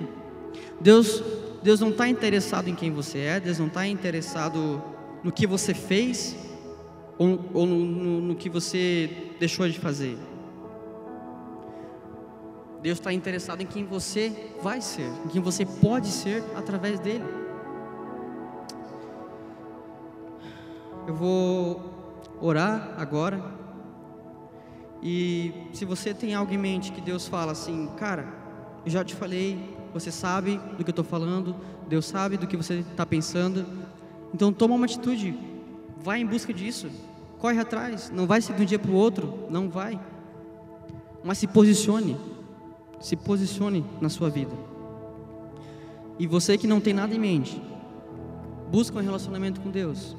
Deus, 0.79 1.23
Deus 1.61 1.79
não 1.79 1.89
está 1.89 2.07
interessado 2.07 2.67
em 2.67 2.75
quem 2.75 2.91
você 2.91 3.19
é, 3.19 3.39
Deus 3.39 3.59
não 3.59 3.67
está 3.67 3.87
interessado 3.87 4.81
no 5.23 5.31
que 5.31 5.47
você 5.47 5.73
fez 5.73 6.35
ou, 7.17 7.39
ou 7.53 7.65
no, 7.65 7.79
no, 7.79 8.21
no 8.21 8.35
que 8.35 8.49
você 8.49 9.09
deixou 9.39 9.67
de 9.67 9.79
fazer. 9.79 10.17
Deus 12.81 12.99
está 12.99 13.11
interessado 13.11 13.61
em 13.61 13.65
quem 13.65 13.83
você 13.85 14.31
vai 14.61 14.81
ser, 14.81 15.09
em 15.25 15.29
quem 15.29 15.41
você 15.41 15.65
pode 15.65 16.07
ser 16.07 16.43
através 16.55 16.99
dele. 16.99 17.25
Eu 21.07 21.15
vou 21.15 21.96
orar 22.41 22.95
agora. 22.97 23.43
E 25.01 25.53
se 25.73 25.85
você 25.85 26.13
tem 26.13 26.33
algo 26.33 26.53
em 26.53 26.57
mente 26.57 26.91
que 26.91 27.01
Deus 27.01 27.27
fala 27.27 27.51
assim, 27.51 27.87
cara, 27.97 28.27
eu 28.85 28.91
já 28.91 29.03
te 29.03 29.15
falei, 29.15 29.77
você 29.93 30.11
sabe 30.11 30.59
do 30.77 30.83
que 30.83 30.89
eu 30.89 30.91
estou 30.91 31.05
falando, 31.05 31.55
Deus 31.87 32.05
sabe 32.05 32.37
do 32.37 32.47
que 32.47 32.57
você 32.57 32.79
está 32.79 33.05
pensando, 33.05 33.65
então 34.33 34.51
toma 34.51 34.75
uma 34.75 34.85
atitude, 34.85 35.37
vai 35.97 36.19
em 36.19 36.25
busca 36.25 36.53
disso, 36.53 36.89
corre 37.37 37.59
atrás, 37.59 38.11
não 38.13 38.25
vai 38.25 38.41
ser 38.41 38.53
de 38.53 38.63
um 38.63 38.65
dia 38.65 38.79
para 38.79 38.91
o 38.91 38.95
outro, 38.95 39.45
não 39.49 39.69
vai, 39.69 39.99
mas 41.23 41.37
se 41.37 41.47
posicione, 41.47 42.17
Se 42.99 43.15
posicione 43.15 43.85
na 44.01 44.09
sua 44.09 44.27
vida. 44.27 44.55
E 46.17 46.25
você 46.25 46.57
que 46.57 46.65
não 46.65 46.81
tem 46.81 46.95
nada 46.95 47.13
em 47.13 47.19
mente, 47.19 47.61
busca 48.71 48.97
um 48.97 49.03
relacionamento 49.03 49.61
com 49.61 49.69
Deus, 49.69 50.17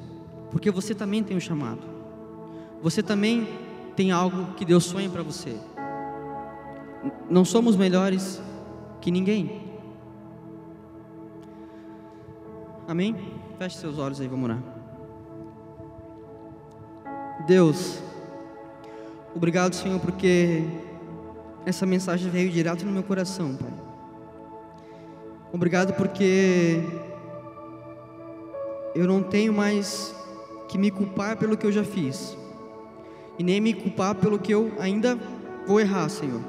porque 0.49 0.71
você 0.71 0.95
também 0.95 1.21
tem 1.21 1.35
um 1.35 1.41
chamado. 1.41 1.98
Você 2.81 3.03
também 3.03 3.47
tem 3.95 4.11
algo 4.11 4.53
que 4.53 4.63
Deus 4.63 4.85
sonha 4.85 5.09
para 5.09 5.21
você. 5.21 5.57
Não 7.29 7.43
somos 7.43 7.75
melhores 7.75 8.41
que 9.01 9.11
ninguém. 9.11 9.61
Amém? 12.87 13.15
Feche 13.57 13.77
seus 13.77 13.99
olhos 13.99 14.19
aí, 14.19 14.27
vamos 14.27 14.45
orar. 14.49 14.63
Deus, 17.45 18.01
obrigado, 19.35 19.73
Senhor, 19.73 19.99
porque 19.99 20.63
essa 21.65 21.85
mensagem 21.85 22.29
veio 22.31 22.49
direto 22.49 22.85
no 22.85 22.91
meu 22.91 23.03
coração, 23.03 23.55
Pai. 23.55 23.73
Obrigado 25.51 25.93
porque 25.93 26.81
eu 28.95 29.07
não 29.07 29.21
tenho 29.21 29.53
mais 29.53 30.15
que 30.67 30.77
me 30.77 30.91
culpar 30.91 31.37
pelo 31.37 31.57
que 31.57 31.65
eu 31.65 31.71
já 31.71 31.83
fiz, 31.83 32.37
e 33.39 33.43
nem 33.43 33.59
me 33.59 33.73
culpar 33.73 34.13
pelo 34.13 34.37
que 34.37 34.53
eu 34.53 34.71
ainda 34.79 35.17
vou 35.65 35.79
errar, 35.79 36.07
Senhor, 36.09 36.41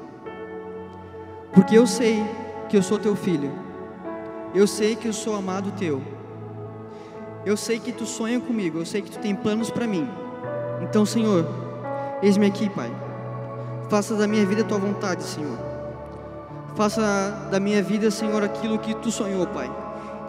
porque 1.53 1.75
eu 1.75 1.87
sei 1.87 2.23
que 2.69 2.77
eu 2.77 2.83
sou 2.83 2.99
teu 2.99 3.15
filho, 3.15 3.51
eu 4.53 4.67
sei 4.67 4.95
que 4.95 5.07
eu 5.07 5.13
sou 5.13 5.35
amado 5.35 5.71
teu, 5.71 6.01
eu 7.43 7.57
sei 7.57 7.79
que 7.79 7.91
tu 7.91 8.05
sonha 8.05 8.39
comigo, 8.39 8.77
eu 8.77 8.85
sei 8.85 9.01
que 9.01 9.09
tu 9.09 9.17
tem 9.17 9.33
planos 9.33 9.71
para 9.71 9.87
mim, 9.87 10.07
então, 10.81 11.05
Senhor, 11.05 11.47
eis-me 12.21 12.47
aqui, 12.47 12.69
Pai, 12.69 12.91
faça 13.87 14.15
da 14.15 14.27
minha 14.27 14.45
vida 14.45 14.61
a 14.61 14.65
tua 14.65 14.79
vontade, 14.79 15.23
Senhor. 15.23 15.57
Faça 16.75 17.47
da 17.51 17.59
minha 17.59 17.83
vida, 17.83 18.09
Senhor, 18.09 18.43
aquilo 18.43 18.79
que 18.79 18.95
tu 18.95 19.11
sonhou, 19.11 19.45
Pai. 19.47 19.69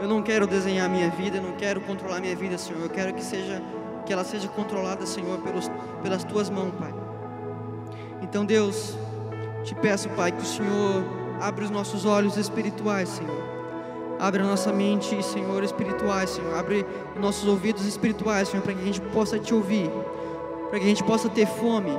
Eu 0.01 0.09
não 0.09 0.23
quero 0.23 0.47
desenhar 0.47 0.89
minha 0.89 1.09
vida, 1.11 1.39
eu 1.39 1.43
não 1.43 1.53
quero 1.53 1.81
controlar 1.81 2.21
minha 2.21 2.37
vida, 2.37 2.59
Senhor. 2.59 2.83
Eu 2.83 2.91
quero 2.91 3.15
que 3.15 3.25
seja 3.25 3.63
que 4.03 4.13
ela 4.13 4.25
seja 4.25 4.49
controlada, 4.49 5.07
Senhor, 5.07 5.39
pelos, 5.41 5.71
pelas 6.03 6.25
tuas 6.25 6.51
mãos, 6.51 6.73
Pai. 6.79 6.93
Então, 8.23 8.45
Deus, 8.45 8.97
te 9.65 9.75
peço, 9.75 10.09
Pai, 10.11 10.33
que 10.33 10.43
o 10.43 10.47
Senhor 10.47 11.05
abra 11.41 11.65
os 11.65 11.71
nossos 11.71 12.05
olhos 12.05 12.37
espirituais, 12.37 13.09
Senhor. 13.09 13.43
Abre 14.19 14.43
a 14.43 14.47
nossa 14.47 14.73
mente, 14.73 15.21
Senhor, 15.25 15.65
espirituais, 15.65 16.31
Senhor. 16.31 16.55
Abre 16.57 16.87
os 17.15 17.21
nossos 17.21 17.49
ouvidos 17.49 17.85
espirituais, 17.87 18.49
Senhor, 18.49 18.63
para 18.63 18.75
que 18.75 18.81
a 18.81 18.85
gente 18.85 19.01
possa 19.01 19.39
te 19.39 19.53
ouvir, 19.53 19.91
para 20.71 20.79
que 20.79 20.85
a 20.85 20.89
gente 20.89 21.03
possa 21.03 21.29
ter 21.29 21.47
fome, 21.47 21.91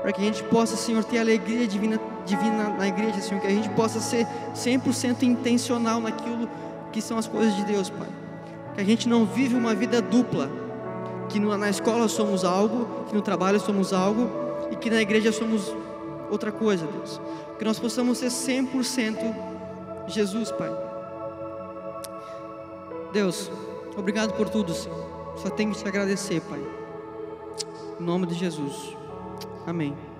para 0.00 0.12
que 0.12 0.22
a 0.22 0.24
gente 0.24 0.42
possa, 0.44 0.76
Senhor, 0.76 1.04
ter 1.04 1.18
alegria 1.18 1.66
divina, 1.66 2.00
divina 2.24 2.70
na 2.70 2.88
igreja, 2.88 3.20
Senhor, 3.20 3.40
que 3.40 3.46
a 3.46 3.50
gente 3.50 3.68
possa 3.70 4.00
ser 4.00 4.26
100% 4.54 5.22
intencional 5.22 6.00
naquilo 6.00 6.48
que 6.92 7.02
são 7.02 7.18
as 7.18 7.26
coisas 7.26 7.54
de 7.54 7.64
Deus, 7.64 7.90
Pai. 7.90 8.08
Que 8.74 8.80
a 8.80 8.84
gente 8.84 9.08
não 9.08 9.26
vive 9.26 9.54
uma 9.54 9.74
vida 9.74 10.00
dupla, 10.00 10.50
que 11.28 11.38
na 11.40 11.70
escola 11.70 12.08
somos 12.08 12.44
algo, 12.44 13.04
que 13.08 13.14
no 13.14 13.22
trabalho 13.22 13.60
somos 13.60 13.92
algo 13.92 14.28
e 14.70 14.76
que 14.76 14.90
na 14.90 15.00
igreja 15.00 15.32
somos 15.32 15.74
outra 16.30 16.50
coisa, 16.52 16.86
Deus. 16.86 17.20
Que 17.58 17.64
nós 17.64 17.78
possamos 17.78 18.18
ser 18.18 18.28
100% 18.28 19.34
Jesus, 20.08 20.52
Pai. 20.52 20.70
Deus, 23.12 23.50
obrigado 23.96 24.34
por 24.34 24.48
tudo, 24.48 24.72
Senhor. 24.72 25.34
Só 25.36 25.50
tenho 25.50 25.72
que 25.72 25.78
te 25.78 25.88
agradecer, 25.88 26.40
Pai. 26.42 26.62
Em 27.98 28.04
nome 28.04 28.26
de 28.26 28.34
Jesus. 28.34 28.96
Amém. 29.66 30.15